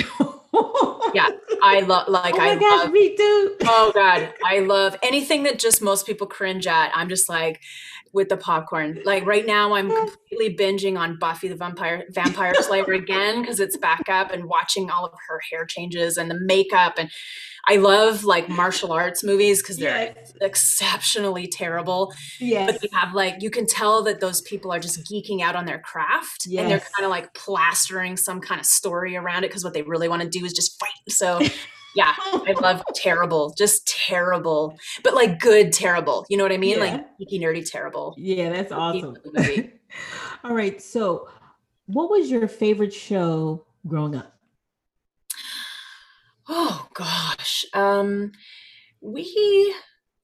yeah, 1.14 1.30
I 1.64 1.80
love 1.80 2.08
like 2.08 2.34
oh 2.34 2.38
my 2.38 2.50
I 2.50 2.56
gosh, 2.56 2.84
love. 2.84 2.92
me 2.92 3.16
too. 3.16 3.56
Oh 3.62 3.90
god, 3.94 4.32
I 4.44 4.60
love 4.60 4.96
anything 5.02 5.44
that 5.44 5.58
just 5.58 5.80
most 5.82 6.06
people 6.06 6.26
cringe 6.26 6.66
at. 6.66 6.92
I'm 6.94 7.08
just 7.08 7.28
like 7.28 7.60
with 8.12 8.28
the 8.28 8.36
popcorn. 8.36 9.00
Like 9.04 9.26
right 9.26 9.46
now, 9.46 9.74
I'm 9.74 9.88
completely 10.30 10.56
binging 10.56 10.98
on 10.98 11.18
Buffy 11.18 11.48
the 11.48 11.56
Vampire 11.56 12.04
Vampire 12.10 12.54
Slayer 12.60 12.92
again 12.92 13.40
because 13.40 13.60
it's 13.60 13.76
back 13.76 14.08
up 14.08 14.30
and 14.30 14.44
watching 14.44 14.90
all 14.90 15.06
of 15.06 15.12
her 15.28 15.40
hair 15.50 15.64
changes 15.64 16.16
and 16.16 16.30
the 16.30 16.38
makeup 16.38 16.94
and 16.98 17.10
I 17.68 17.76
love 17.76 18.24
like 18.24 18.48
martial 18.48 18.92
arts 18.92 19.24
movies 19.24 19.62
because 19.62 19.78
they're 19.78 20.14
Yes. 20.16 20.32
exceptionally 20.40 21.46
terrible. 21.46 22.12
Yes. 22.38 22.72
But 22.72 22.82
you 22.82 22.88
have 22.92 23.14
like 23.14 23.42
you 23.42 23.50
can 23.50 23.66
tell 23.66 24.02
that 24.04 24.20
those 24.20 24.40
people 24.42 24.72
are 24.72 24.78
just 24.80 25.00
geeking 25.10 25.40
out 25.40 25.56
on 25.56 25.64
their 25.64 25.78
craft 25.78 26.46
and 26.46 26.70
they're 26.70 26.82
kind 26.94 27.04
of 27.04 27.10
like 27.10 27.32
plastering 27.34 28.16
some 28.16 28.40
kind 28.40 28.60
of 28.60 28.66
story 28.66 29.16
around 29.16 29.44
it 29.44 29.48
because 29.48 29.64
what 29.64 29.72
they 29.74 29.82
really 29.82 30.08
want 30.08 30.22
to 30.22 30.28
do 30.28 30.44
is 30.44 30.52
just 30.52 30.78
fight. 30.78 30.90
So 31.08 31.40
yeah, 31.96 32.14
I 32.18 32.54
love 32.60 32.82
terrible, 32.94 33.54
just 33.56 33.86
terrible, 33.86 34.76
but 35.02 35.14
like 35.14 35.40
good 35.40 35.72
terrible. 35.72 36.26
You 36.28 36.36
know 36.36 36.44
what 36.44 36.52
I 36.52 36.56
mean? 36.58 36.78
Yeah. 36.78 36.84
Like 36.84 37.06
geeky 37.20 37.40
nerdy 37.40 37.68
terrible. 37.68 38.14
Yeah, 38.18 38.50
that's 38.50 38.72
awesome. 38.72 39.16
All 40.44 40.54
right. 40.54 40.82
So, 40.82 41.28
what 41.86 42.10
was 42.10 42.30
your 42.30 42.48
favorite 42.48 42.92
show 42.92 43.64
growing 43.86 44.16
up? 44.16 44.33
Oh 46.48 46.86
gosh. 46.94 47.64
Um 47.72 48.32
we 49.00 49.74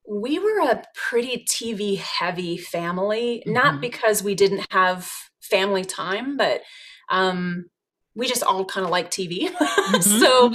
we 0.09 0.39
were 0.39 0.61
a 0.61 0.83
pretty 0.95 1.45
TV 1.49 1.97
heavy 1.99 2.57
family, 2.57 3.43
not 3.47 3.75
Mhm. 3.77 3.81
because 3.81 4.23
we 4.23 4.35
didn't 4.35 4.67
have 4.71 5.11
family 5.41 5.85
time, 5.85 6.37
but 6.37 6.63
um 7.11 7.67
we 8.17 8.27
just 8.27 8.43
all 8.43 8.65
kind 8.65 8.85
of 8.85 8.91
like 8.91 9.11
TV. 9.11 9.49
so 10.03 10.53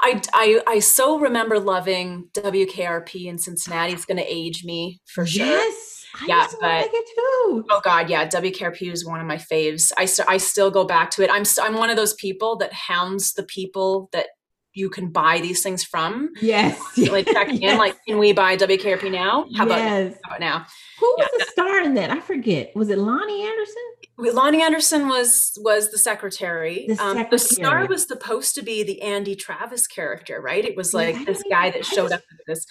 I, 0.00 0.20
I 0.32 0.60
I 0.66 0.78
so 0.78 1.18
remember 1.18 1.60
loving 1.60 2.28
WKRP 2.32 3.26
in 3.26 3.38
Cincinnati. 3.38 3.92
It's 3.92 4.06
going 4.06 4.16
to 4.16 4.24
age 4.26 4.64
me 4.64 5.00
for 5.06 5.26
sure. 5.26 5.44
Yes. 5.44 5.90
I 6.22 6.26
Yeah, 6.26 6.46
but- 6.60 6.62
like 6.62 6.90
it 6.92 7.06
too. 7.14 7.64
Oh 7.70 7.80
God, 7.84 8.08
yeah, 8.08 8.26
WKRP 8.26 8.90
is 8.90 9.04
one 9.04 9.20
of 9.20 9.26
my 9.26 9.36
faves. 9.36 9.92
I, 9.98 10.08
I 10.32 10.38
still 10.38 10.70
go 10.70 10.84
back 10.84 11.10
to 11.12 11.22
it. 11.22 11.30
I'm 11.30 11.44
I'm 11.60 11.74
one 11.76 11.90
of 11.90 11.96
those 11.96 12.14
people 12.14 12.56
that 12.56 12.72
hounds 12.72 13.34
the 13.34 13.42
people 13.44 14.08
that 14.12 14.28
you 14.74 14.90
can 14.90 15.08
buy 15.10 15.40
these 15.40 15.62
things 15.62 15.82
from. 15.84 16.30
Yes. 16.42 16.78
Like 16.98 17.26
check 17.26 17.48
in, 17.48 17.56
yes. 17.62 17.78
like, 17.78 17.96
can 18.06 18.18
we 18.18 18.32
buy 18.32 18.56
WKRP 18.56 19.10
now? 19.10 19.46
How 19.56 19.64
about, 19.66 19.78
yes. 19.78 20.14
how 20.24 20.30
about 20.30 20.40
now? 20.40 20.66
Who 21.00 21.06
was 21.18 21.28
Yeah. 21.32 21.38
the 21.38 21.50
star 21.50 21.80
in 21.82 21.94
that? 21.94 22.10
I 22.10 22.20
forget. 22.20 22.72
Was 22.74 22.90
it 22.90 22.98
Loni 22.98 23.44
Anderson? 23.48 23.82
Loni 24.18 24.60
Anderson 24.60 25.08
was 25.08 25.58
was 25.62 25.90
the 25.90 25.98
secretary. 25.98 26.86
The 26.88 27.02
Um, 27.02 27.26
the 27.30 27.38
star 27.38 27.86
was 27.86 28.06
supposed 28.06 28.54
to 28.56 28.62
be 28.62 28.82
the 28.84 29.00
Andy 29.02 29.34
Travis 29.34 29.86
character, 29.88 30.40
right? 30.40 30.64
It 30.64 30.76
was 30.76 30.94
like 30.94 31.16
I 31.16 31.24
this 31.24 31.42
guy 31.50 31.70
that 31.70 31.84
showed 31.84 32.12
up 32.12 32.20
at 32.20 32.38
this. 32.46 32.64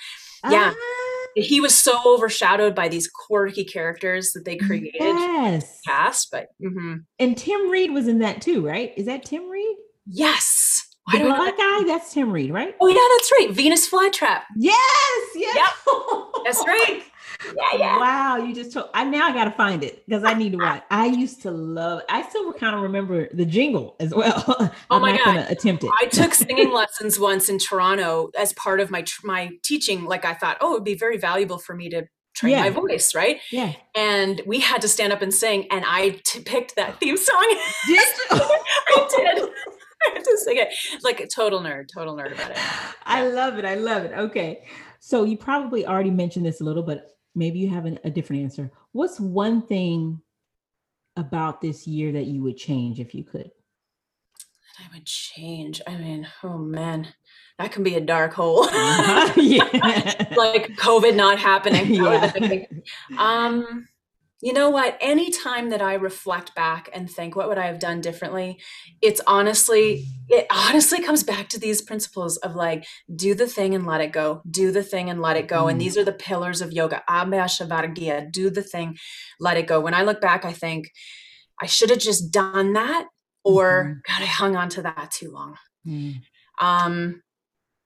Yeah. 0.50 0.74
Ah, 0.74 1.28
He 1.36 1.60
was 1.62 1.78
so 1.78 1.98
overshadowed 2.06 2.76
by 2.76 2.88
these 2.90 3.10
quirky 3.10 3.64
characters 3.66 4.32
that 4.34 4.46
they 4.46 4.56
created 4.56 4.94
Yes. 5.02 5.80
cast, 5.88 6.32
but 6.32 6.48
mhm. 6.64 7.04
And 7.20 7.38
Tim 7.38 7.70
Reid 7.70 7.92
was 7.92 8.08
in 8.08 8.20
that 8.20 8.42
too, 8.42 8.66
right? 8.66 8.94
Is 8.98 9.06
that 9.08 9.24
Tim 9.26 9.50
Reid? 9.50 9.76
yes. 10.06 10.73
The 11.12 11.18
I 11.18 11.20
don't 11.20 11.30
know. 11.30 11.36
black 11.36 11.58
guy? 11.58 11.84
That's 11.86 12.14
Tim 12.14 12.32
Reid, 12.32 12.52
right? 12.54 12.76
Oh 12.80 12.88
yeah, 12.88 12.96
that's 13.18 13.32
right. 13.34 13.52
Venus 13.56 13.90
flytrap. 13.90 14.44
Yes. 14.58 15.28
Yes. 15.36 15.56
Yep. 15.56 15.66
Oh 15.88 16.42
that's 16.46 16.66
right. 16.68 17.04
Yeah, 17.46 17.78
yeah. 17.80 18.00
Wow, 18.00 18.38
you 18.38 18.54
just 18.54 18.74
told 18.74 18.90
I 18.94 19.04
now 19.06 19.28
I 19.28 19.34
gotta 19.34 19.52
find 19.52 19.84
it 19.84 20.04
because 20.08 20.24
I 20.26 20.34
need 20.34 20.52
to 20.54 20.58
watch. 20.58 20.84
I 20.92 21.06
used 21.08 21.42
to 21.44 21.52
love 21.52 22.02
I 22.10 22.22
still 22.28 22.52
kind 22.54 22.76
of 22.76 22.82
remember 22.82 23.28
the 23.34 23.46
jingle 23.46 23.96
as 24.00 24.14
well. 24.14 24.72
Oh 24.90 25.00
my 25.00 25.16
God. 25.18 25.50
attempt 25.50 25.84
it. 25.84 25.92
I 26.02 26.06
took 26.08 26.34
singing 26.46 26.72
lessons 26.74 27.20
once 27.20 27.48
in 27.50 27.60
Toronto 27.60 28.30
as 28.38 28.54
part 28.54 28.80
of 28.80 28.92
my 28.92 29.02
tr- 29.04 29.26
my 29.26 29.52
teaching. 29.64 30.06
Like 30.06 30.26
I 30.26 30.34
thought, 30.34 30.58
oh, 30.62 30.72
it 30.72 30.74
would 30.76 30.84
be 30.84 30.96
very 30.96 31.18
valuable 31.18 31.58
for 31.58 31.74
me 31.76 31.90
to 31.90 32.04
train 32.36 32.52
Yeah. 32.54 32.62
my 32.62 32.70
voice, 32.72 33.14
right? 33.16 33.40
yeah. 33.52 33.74
And 33.96 34.42
we 34.46 34.60
had 34.60 34.82
to 34.82 34.88
stand 34.88 35.14
up 35.14 35.22
and 35.22 35.34
sing, 35.34 35.68
and 35.72 35.84
I 35.88 36.20
t- 36.26 36.42
picked 36.42 36.76
that 36.78 37.00
theme 37.00 37.16
song. 37.18 37.56
Did? 37.88 38.00
I 38.32 39.08
did. 39.36 39.50
I 40.06 40.12
had 40.14 40.24
to 40.24 40.38
sing 40.38 40.58
it 40.58 40.70
like 41.04 41.20
a 41.20 41.28
total 41.28 41.62
nerd, 41.62 41.88
total 41.94 42.16
nerd 42.16 42.34
about 42.34 42.52
it. 42.52 42.58
I 43.06 43.28
love 43.28 43.58
it. 43.58 43.66
I 43.66 43.76
love 43.76 44.04
it. 44.04 44.14
Okay. 44.14 44.66
So 45.00 45.24
you 45.24 45.38
probably 45.38 45.86
already 45.86 46.12
mentioned 46.12 46.46
this 46.46 46.62
a 46.62 46.64
little, 46.64 46.84
but 46.84 47.18
maybe 47.36 47.60
you 47.60 47.70
have 47.70 47.86
an, 47.86 48.00
a 48.04 48.10
different 48.10 48.44
answer. 48.44 48.72
What's 48.92 49.20
one 49.20 49.62
thing 49.66 50.22
about 51.16 51.62
this 51.62 51.88
year 51.88 52.12
that 52.14 52.26
you 52.26 52.42
would 52.44 52.58
change 52.58 53.00
if 53.00 53.14
you 53.14 53.24
could? 53.24 53.52
I 54.80 54.94
would 54.94 55.06
change. 55.06 55.82
I 55.86 55.96
mean, 55.96 56.28
oh 56.44 56.58
man, 56.58 57.08
that 57.60 57.72
can 57.72 57.84
be 57.84 57.96
a 57.96 58.02
dark 58.02 58.34
hole. 58.34 58.66
yeah. 58.72 59.64
like 60.36 60.76
COVID 60.78 61.16
not 61.16 61.40
happening. 61.40 61.94
Yeah. 61.94 62.32
a 62.36 62.40
big 62.40 62.70
thing. 62.70 62.84
Um, 63.18 63.88
you 64.44 64.52
know 64.52 64.70
what? 64.70 64.98
Any 65.00 65.32
time 65.32 65.70
that 65.70 65.82
I 65.82 65.94
reflect 65.94 66.54
back 66.54 66.90
and 66.94 67.10
think, 67.10 67.34
what 67.34 67.48
would 67.48 67.58
I 67.58 67.68
have 67.68 67.80
done 67.80 68.02
differently? 68.02 68.60
It's 69.02 69.22
honestly, 69.26 70.06
it 70.28 70.46
honestly 70.52 71.02
comes 71.02 71.24
back 71.24 71.48
to 71.50 71.60
these 71.60 71.82
principles 71.82 72.36
of 72.38 72.54
like, 72.54 72.86
do 73.16 73.34
the 73.36 73.48
thing 73.48 73.74
and 73.74 73.88
let 73.88 74.02
it 74.02 74.12
go. 74.12 74.42
Do 74.52 74.70
the 74.74 74.84
thing 74.84 75.10
and 75.10 75.22
let 75.22 75.38
it 75.38 75.48
go. 75.48 75.70
And 75.70 75.78
Mm. 75.80 75.84
these 75.84 75.98
are 75.98 76.04
the 76.04 76.12
pillars 76.12 76.62
of 76.62 76.74
yoga. 76.74 77.02
Abhyasa 77.10 77.66
Vairagya. 77.70 78.30
Do 78.34 78.50
the 78.50 78.62
thing, 78.64 78.98
let 79.40 79.56
it 79.56 79.66
go. 79.66 79.80
When 79.80 79.94
I 79.94 80.04
look 80.04 80.20
back, 80.20 80.44
I 80.44 80.52
think 80.52 80.92
I 81.62 81.66
should 81.66 81.90
have 81.90 82.00
just 82.00 82.30
done 82.30 82.74
that, 82.74 83.08
or 83.46 84.02
God, 84.06 84.22
I 84.24 84.26
hung 84.26 84.58
on 84.58 84.68
to 84.70 84.82
that 84.82 85.12
too 85.12 85.32
long. 85.32 85.56
Mm. 85.88 86.16
Um, 86.60 87.23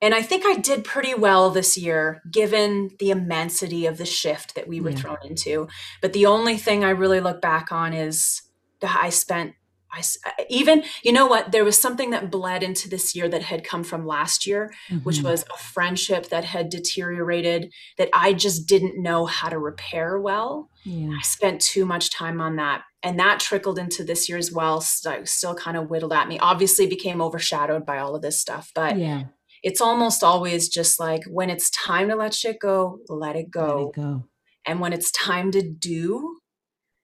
and 0.02 0.14
I 0.14 0.22
think 0.22 0.46
I 0.46 0.56
did 0.56 0.84
pretty 0.84 1.14
well 1.16 1.50
this 1.50 1.78
year, 1.78 2.22
given 2.32 2.92
the 3.00 3.10
immensity 3.12 3.86
of 3.86 3.98
the 3.98 4.06
shift 4.06 4.56
that 4.56 4.68
we 4.68 4.80
were 4.80 4.92
Yeah. 4.92 4.98
thrown 4.98 5.18
into. 5.24 5.68
But 6.02 6.14
the 6.14 6.26
only 6.26 6.58
thing 6.58 6.84
I 6.84 6.90
really 6.92 7.20
look 7.20 7.42
back 7.42 7.72
on 7.72 7.94
is 7.94 8.42
I 8.84 9.10
spent. 9.10 9.54
I 9.90 10.04
even 10.50 10.84
you 11.02 11.14
know 11.14 11.28
what 11.28 11.54
there 11.54 11.64
was 11.64 11.78
something 11.80 12.10
that 12.10 12.30
bled 12.30 12.62
into 12.62 12.90
this 12.90 13.16
year 13.16 13.30
that 13.30 13.42
had 13.42 13.64
come 13.64 13.86
from 13.86 14.06
last 14.06 14.46
year 14.46 14.74
which 15.04 15.20
Mhm. 15.20 15.24
was 15.24 15.46
a 15.52 15.58
friendship 15.58 16.28
that 16.28 16.44
had 16.44 16.70
deteriorated 16.70 17.72
that 17.98 18.10
I 18.12 18.34
just 18.34 18.68
didn't 18.68 19.02
know 19.02 19.26
how 19.26 19.48
to 19.48 19.58
repair 19.58 20.20
well 20.20 20.70
yeah. 20.84 21.10
I 21.18 21.22
spent 21.24 21.62
too 21.62 21.86
much 21.86 22.12
time 22.12 22.40
on 22.42 22.56
that. 22.58 22.84
And 23.04 23.18
that 23.20 23.40
trickled 23.42 23.78
into 23.80 24.04
this 24.06 24.28
year 24.30 24.38
as 24.38 24.52
well. 24.54 24.80
So 24.82 25.24
still 25.26 25.54
kind 25.56 25.76
of 25.76 25.90
whittled 25.90 26.14
at 26.14 26.28
me. 26.30 26.38
Obviously 26.40 26.88
became 26.88 27.22
overshadowed 27.22 27.86
by 27.86 27.98
all 28.00 28.16
of 28.16 28.22
this 28.22 28.40
stuff. 28.40 28.72
But 28.74 28.98
yeah. 28.98 29.24
It's 29.68 29.82
almost 29.82 30.24
always 30.24 30.70
just 30.70 30.98
like 31.00 31.24
when 31.30 31.50
it's 31.50 31.70
time 31.72 32.08
to 32.10 32.16
let 32.16 32.34
shit 32.34 32.58
go, 32.60 33.00
let 33.10 33.36
it 33.36 33.48
Let 33.48 33.52
go. 33.52 33.90
it 33.90 33.96
go. 33.96 34.24
And 34.66 34.80
when 34.80 34.94
it's 34.94 35.12
time 35.12 35.52
to 35.52 35.62
do, 35.62 36.38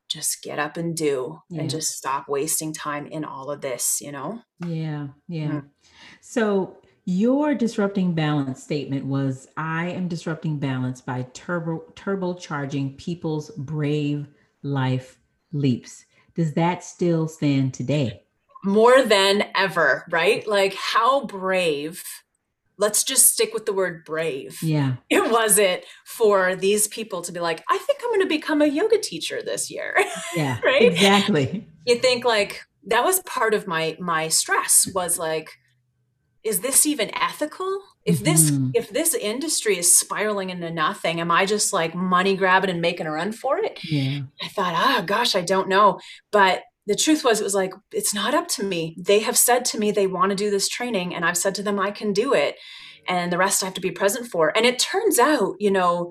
just 0.09 0.41
get 0.43 0.59
up 0.59 0.77
and 0.77 0.95
do 0.95 1.39
Yeah. 1.49 1.61
and 1.61 1.69
just 1.69 1.89
stop 1.97 2.29
wasting 2.29 2.71
time 2.73 3.05
in 3.07 3.25
all 3.25 3.51
of 3.51 3.59
this, 3.61 3.99
you 3.99 4.11
know? 4.11 4.41
Yeah, 4.65 5.07
yeah. 5.27 5.47
Mm. 5.51 5.69
So 6.21 6.77
your 7.05 7.53
disrupting 7.53 8.13
balance 8.13 8.63
statement 8.63 9.05
was 9.07 9.47
I 9.57 9.89
am 9.89 10.07
disrupting 10.07 10.59
balance 10.59 11.01
by 11.01 11.23
turbo 11.33 11.83
turbocharging 11.95 12.97
people's 12.97 13.49
brave 13.57 14.27
life 14.61 15.19
leaps. 15.51 16.05
Does 16.35 16.53
that 16.53 16.83
still 16.83 17.27
stand 17.27 17.73
today? 17.73 18.23
More 18.63 19.03
than 19.03 19.43
ever, 19.55 20.05
right? 20.09 20.47
Like 20.47 20.73
how 20.75 21.25
brave. 21.25 22.01
Let's 22.77 23.03
just 23.03 23.31
stick 23.33 23.53
with 23.53 23.65
the 23.65 23.73
word 23.73 24.03
brave. 24.05 24.57
Yeah. 24.61 24.95
it 25.09 25.29
was 25.31 25.57
it 25.57 25.85
for 26.05 26.55
these 26.55 26.87
people 26.87 27.21
to 27.23 27.31
be 27.31 27.39
like, 27.39 27.63
I 27.69 27.77
think 27.77 27.99
I'm 28.03 28.09
going 28.09 28.21
to 28.21 28.27
become 28.27 28.61
a 28.61 28.67
yoga 28.67 28.99
teacher 28.99 29.41
this 29.43 29.69
year. 29.69 29.95
Yeah. 30.35 30.59
Right? 30.63 30.81
Exactly. 30.83 31.67
you 31.85 31.95
think 31.95 32.25
like 32.25 32.61
that 32.87 33.03
was 33.03 33.19
part 33.21 33.53
of 33.53 33.67
my 33.67 33.95
my 33.99 34.27
stress 34.29 34.87
was 34.95 35.19
like, 35.19 35.49
is 36.43 36.59
this 36.61 36.85
even 36.85 37.09
ethical? 37.15 37.81
If 38.03 38.19
this 38.23 38.51
Mhm. 38.51 38.71
if 38.73 38.89
this 38.89 39.13
industry 39.13 39.77
is 39.77 39.95
spiraling 39.97 40.49
into 40.49 40.69
nothing, 40.71 41.21
am 41.21 41.31
I 41.31 41.45
just 41.45 41.71
like 41.71 41.93
money 41.95 42.35
grabbing 42.35 42.69
and 42.71 42.81
making 42.81 43.05
a 43.05 43.11
run 43.11 43.31
for 43.31 43.59
it? 43.59 43.79
Yeah. 43.83 44.21
I 44.41 44.47
thought, 44.49 44.73
ah, 44.75 45.03
gosh, 45.05 45.35
I 45.35 45.41
don't 45.41 45.69
know. 45.69 45.99
But 46.31 46.63
the 46.85 46.95
truth 46.95 47.23
was, 47.23 47.39
it 47.39 47.43
was 47.43 47.55
like, 47.55 47.73
it's 47.91 48.13
not 48.13 48.33
up 48.33 48.47
to 48.49 48.63
me. 48.63 48.95
They 48.99 49.19
have 49.19 49.37
said 49.37 49.65
to 49.65 49.79
me 49.79 49.91
they 49.91 50.07
want 50.07 50.31
to 50.31 50.35
do 50.35 50.51
this 50.51 50.67
training, 50.67 51.15
and 51.15 51.25
I've 51.25 51.37
said 51.37 51.55
to 51.55 51.63
them 51.63 51.79
I 51.79 51.91
can 51.91 52.13
do 52.13 52.33
it. 52.33 52.55
And 53.07 53.33
the 53.33 53.37
rest 53.37 53.61
I 53.61 53.65
have 53.65 53.75
to 53.75 53.81
be 53.81 53.91
present 53.91 54.27
for. 54.27 54.55
And 54.55 54.65
it 54.65 54.79
turns 54.79 55.19
out, 55.19 55.55
you 55.59 55.69
know, 55.69 56.09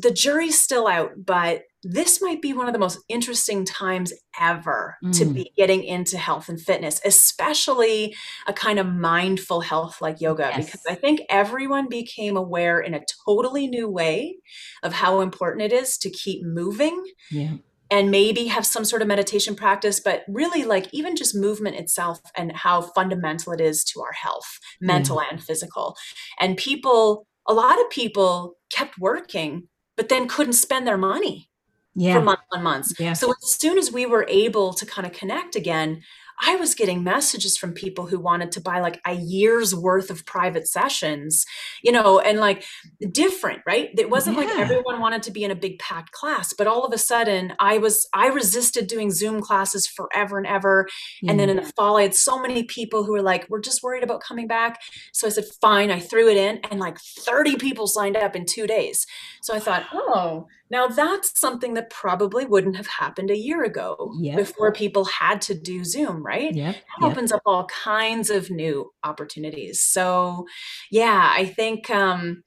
the 0.00 0.12
jury's 0.12 0.60
still 0.60 0.86
out, 0.86 1.10
but 1.16 1.62
this 1.82 2.22
might 2.22 2.40
be 2.40 2.52
one 2.52 2.68
of 2.68 2.72
the 2.72 2.78
most 2.78 3.00
interesting 3.08 3.64
times 3.64 4.12
ever 4.40 4.96
mm. 5.04 5.18
to 5.18 5.24
be 5.24 5.50
getting 5.56 5.82
into 5.82 6.16
health 6.16 6.48
and 6.48 6.60
fitness, 6.60 7.00
especially 7.04 8.14
a 8.46 8.52
kind 8.52 8.78
of 8.78 8.86
mindful 8.86 9.62
health 9.62 10.00
like 10.00 10.20
yoga, 10.20 10.52
yes. 10.54 10.66
because 10.66 10.82
I 10.88 10.94
think 10.94 11.22
everyone 11.28 11.88
became 11.88 12.36
aware 12.36 12.78
in 12.78 12.94
a 12.94 13.02
totally 13.26 13.66
new 13.66 13.88
way 13.88 14.36
of 14.84 14.92
how 14.92 15.22
important 15.22 15.62
it 15.62 15.72
is 15.72 15.98
to 15.98 16.10
keep 16.10 16.44
moving. 16.44 17.02
Yeah. 17.32 17.54
And 17.94 18.10
maybe 18.10 18.46
have 18.46 18.64
some 18.64 18.86
sort 18.86 19.02
of 19.02 19.08
meditation 19.08 19.54
practice, 19.54 20.00
but 20.00 20.24
really, 20.26 20.64
like 20.64 20.88
even 20.92 21.14
just 21.14 21.36
movement 21.36 21.76
itself 21.76 22.20
and 22.34 22.50
how 22.56 22.80
fundamental 22.80 23.52
it 23.52 23.60
is 23.60 23.84
to 23.84 24.00
our 24.00 24.12
health, 24.12 24.58
mental 24.80 25.20
yeah. 25.20 25.28
and 25.30 25.44
physical. 25.44 25.94
And 26.40 26.56
people, 26.56 27.26
a 27.46 27.52
lot 27.52 27.78
of 27.78 27.90
people 27.90 28.56
kept 28.70 28.98
working, 28.98 29.68
but 29.94 30.08
then 30.08 30.26
couldn't 30.26 30.54
spend 30.54 30.86
their 30.86 30.96
money 30.96 31.50
yeah. 31.94 32.14
for 32.14 32.22
months 32.22 32.44
on 32.52 32.62
months. 32.62 32.94
Yeah. 32.98 33.12
So 33.12 33.30
as 33.30 33.60
soon 33.60 33.76
as 33.76 33.92
we 33.92 34.06
were 34.06 34.26
able 34.26 34.72
to 34.72 34.86
kind 34.86 35.06
of 35.06 35.12
connect 35.12 35.54
again, 35.54 36.02
I 36.44 36.56
was 36.56 36.74
getting 36.74 37.04
messages 37.04 37.56
from 37.56 37.72
people 37.72 38.06
who 38.06 38.18
wanted 38.18 38.50
to 38.52 38.60
buy 38.60 38.80
like 38.80 39.00
a 39.06 39.14
year's 39.14 39.74
worth 39.74 40.10
of 40.10 40.26
private 40.26 40.66
sessions, 40.66 41.46
you 41.82 41.92
know, 41.92 42.18
and 42.18 42.40
like 42.40 42.64
different, 43.12 43.62
right? 43.64 43.90
It 43.96 44.10
wasn't 44.10 44.36
yeah. 44.36 44.44
like 44.44 44.58
everyone 44.58 45.00
wanted 45.00 45.22
to 45.24 45.30
be 45.30 45.44
in 45.44 45.52
a 45.52 45.56
big 45.56 45.78
packed 45.78 46.10
class, 46.10 46.52
but 46.52 46.66
all 46.66 46.84
of 46.84 46.92
a 46.92 46.98
sudden 46.98 47.52
I 47.60 47.78
was, 47.78 48.08
I 48.12 48.26
resisted 48.26 48.88
doing 48.88 49.12
Zoom 49.12 49.40
classes 49.40 49.86
forever 49.86 50.36
and 50.36 50.46
ever. 50.46 50.88
Yeah. 51.22 51.30
And 51.30 51.40
then 51.40 51.48
in 51.48 51.56
the 51.56 51.62
mm. 51.62 51.74
fall, 51.76 51.96
I 51.96 52.02
had 52.02 52.14
so 52.14 52.40
many 52.40 52.64
people 52.64 53.04
who 53.04 53.12
were 53.12 53.22
like, 53.22 53.46
we're 53.48 53.60
just 53.60 53.82
worried 53.84 54.02
about 54.02 54.20
coming 54.20 54.48
back. 54.48 54.80
So 55.12 55.28
I 55.28 55.30
said, 55.30 55.44
fine. 55.60 55.92
I 55.92 56.00
threw 56.00 56.28
it 56.28 56.36
in 56.36 56.58
and 56.70 56.80
like 56.80 56.98
30 56.98 57.56
people 57.56 57.86
signed 57.86 58.16
up 58.16 58.34
in 58.34 58.46
two 58.46 58.66
days. 58.66 59.06
So 59.42 59.54
I 59.54 59.60
thought, 59.60 59.86
oh, 59.92 60.48
now 60.72 60.86
that's 60.86 61.38
something 61.38 61.74
that 61.74 61.90
probably 61.90 62.46
wouldn't 62.46 62.76
have 62.76 62.86
happened 62.86 63.30
a 63.30 63.36
year 63.36 63.62
ago 63.62 64.14
yep. 64.18 64.36
before 64.36 64.72
people 64.72 65.04
had 65.04 65.42
to 65.42 65.54
do 65.54 65.84
Zoom, 65.84 66.24
right? 66.24 66.31
Yep. 66.40 66.54
That 66.54 66.82
yep. 67.00 67.10
opens 67.10 67.32
up 67.32 67.42
all 67.46 67.66
kinds 67.66 68.30
of 68.30 68.50
new 68.50 68.92
opportunities. 69.04 69.82
So 69.82 70.46
yeah, 70.90 71.32
I 71.34 71.46
think 71.46 71.90
um, 71.90 72.42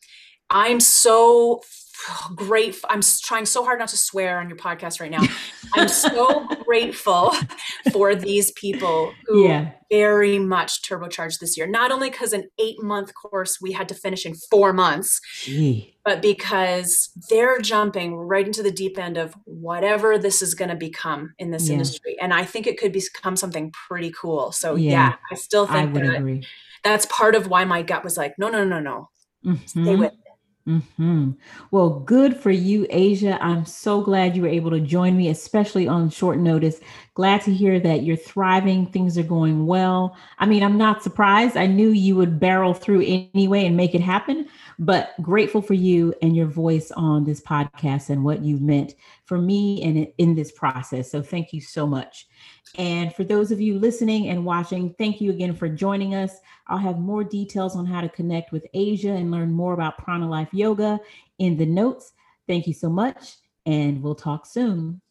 I'm 0.50 0.80
so 0.80 1.62
great. 2.36 2.77
I'm 2.89 3.01
trying 3.23 3.45
so 3.45 3.63
hard 3.63 3.79
not 3.79 3.89
to 3.89 3.97
swear 3.97 4.39
on 4.39 4.49
your 4.49 4.58
podcast 4.58 4.99
right 4.99 5.12
now. 5.12 5.23
I'm 5.73 5.88
so 5.88 6.47
grateful 6.65 7.34
for 7.91 8.15
these 8.15 8.51
people 8.51 9.13
who 9.25 9.47
yeah. 9.47 9.71
very 9.89 10.39
much 10.39 10.81
turbocharged 10.81 11.39
this 11.39 11.58
year. 11.58 11.67
Not 11.67 11.91
only 11.91 12.10
because 12.10 12.34
an 12.34 12.49
eight 12.60 12.81
month 12.81 13.13
course 13.13 13.60
we 13.62 13.71
had 13.71 13.89
to 13.89 13.95
finish 13.95 14.25
in 14.25 14.36
four 14.49 14.73
months, 14.73 15.19
Gee. 15.43 15.95
but 16.03 16.21
because 16.21 17.12
they're 17.29 17.60
jumping 17.60 18.15
right 18.15 18.45
into 18.45 18.63
the 18.63 18.71
deep 18.71 18.97
end 18.97 19.17
of 19.17 19.36
whatever 19.45 20.17
this 20.17 20.41
is 20.41 20.53
going 20.53 20.69
to 20.69 20.75
become 20.75 21.34
in 21.39 21.51
this 21.51 21.67
yeah. 21.67 21.73
industry. 21.73 22.15
And 22.21 22.34
I 22.34 22.45
think 22.45 22.67
it 22.67 22.77
could 22.77 22.91
become 22.91 23.36
something 23.36 23.71
pretty 23.88 24.12
cool. 24.12 24.51
So 24.51 24.75
yeah, 24.75 24.91
yeah 24.91 25.15
I 25.31 25.36
still 25.36 25.67
think 25.67 25.95
I 25.95 25.99
that 26.01 26.15
agree. 26.15 26.45
that's 26.84 27.05
part 27.08 27.36
of 27.36 27.47
why 27.47 27.65
my 27.65 27.81
gut 27.81 28.03
was 28.03 28.17
like, 28.17 28.36
no, 28.38 28.49
no, 28.49 28.63
no, 28.63 28.79
no. 28.79 29.10
Mm-hmm. 29.45 29.84
Stay 29.84 29.95
with 29.95 30.12
hmm 30.67 31.30
Well, 31.69 31.99
good 31.99 32.36
for 32.36 32.49
you, 32.49 32.88
Asia. 32.89 33.38
I'm 33.39 33.67
so 33.67 34.01
glad 34.01 34.36
you 34.36 34.41
were 34.41 34.47
able 34.47 34.71
to 34.71 34.80
join 34.80 35.15
me, 35.15 35.30
especially 35.30 35.88
on 35.88 36.10
short 36.10 36.39
notice. 36.39 36.80
Glad 37.13 37.41
to 37.43 37.54
hear 37.54 37.80
that 37.82 38.01
you're 38.01 38.17
thriving, 38.17 38.88
things 38.88 39.15
are 39.19 39.23
going 39.23 39.67
well. 39.67 40.17
I 40.39 40.47
mean, 40.47 40.63
I'm 40.63 40.78
not 40.80 41.04
surprised. 41.04 41.56
I 41.56 41.67
knew 41.67 41.89
you 41.89 42.15
would 42.15 42.39
barrel 42.39 42.73
through 42.73 43.04
anyway 43.36 43.65
and 43.67 43.78
make 43.78 43.93
it 43.93 44.01
happen, 44.01 44.47
but 44.80 45.13
grateful 45.21 45.62
for 45.62 45.75
you 45.75 46.15
and 46.23 46.36
your 46.36 46.47
voice 46.47 46.89
on 46.91 47.25
this 47.25 47.41
podcast 47.41 48.10
and 48.10 48.23
what 48.23 48.43
you've 48.43 48.62
meant 48.63 48.95
for 49.25 49.38
me 49.38 49.84
and 49.84 50.08
in 50.17 50.34
this 50.34 50.51
process. 50.51 51.12
So, 51.12 51.21
thank 51.21 51.54
you 51.54 51.62
so 51.62 51.86
much. 51.86 52.25
And 52.78 53.13
for 53.13 53.24
those 53.24 53.52
of 53.52 53.62
you 53.62 53.80
listening 53.80 54.28
and 54.30 54.45
watching, 54.45 54.93
thank 54.98 55.21
you 55.21 55.32
again 55.32 55.56
for 55.56 55.69
joining 55.69 56.15
us. 56.15 56.39
I'll 56.67 56.78
have 56.78 57.00
more 57.00 57.24
details 57.24 57.76
on 57.76 57.86
how 57.86 58.02
to 58.02 58.10
connect 58.10 58.52
with 58.52 58.65
Asia 58.74 59.12
and 59.12 59.32
learn 59.32 59.52
more 59.52 59.74
about 59.74 59.98
Prana 59.98 60.30
Life 60.30 60.50
Yoga 60.52 61.00
in 61.39 61.58
the 61.58 61.65
notes. 61.65 62.13
Thank 62.48 62.67
you 62.67 62.74
so 62.74 62.89
much, 62.89 63.36
and 63.65 64.02
we'll 64.02 64.15
talk 64.15 64.45
soon. 64.45 65.02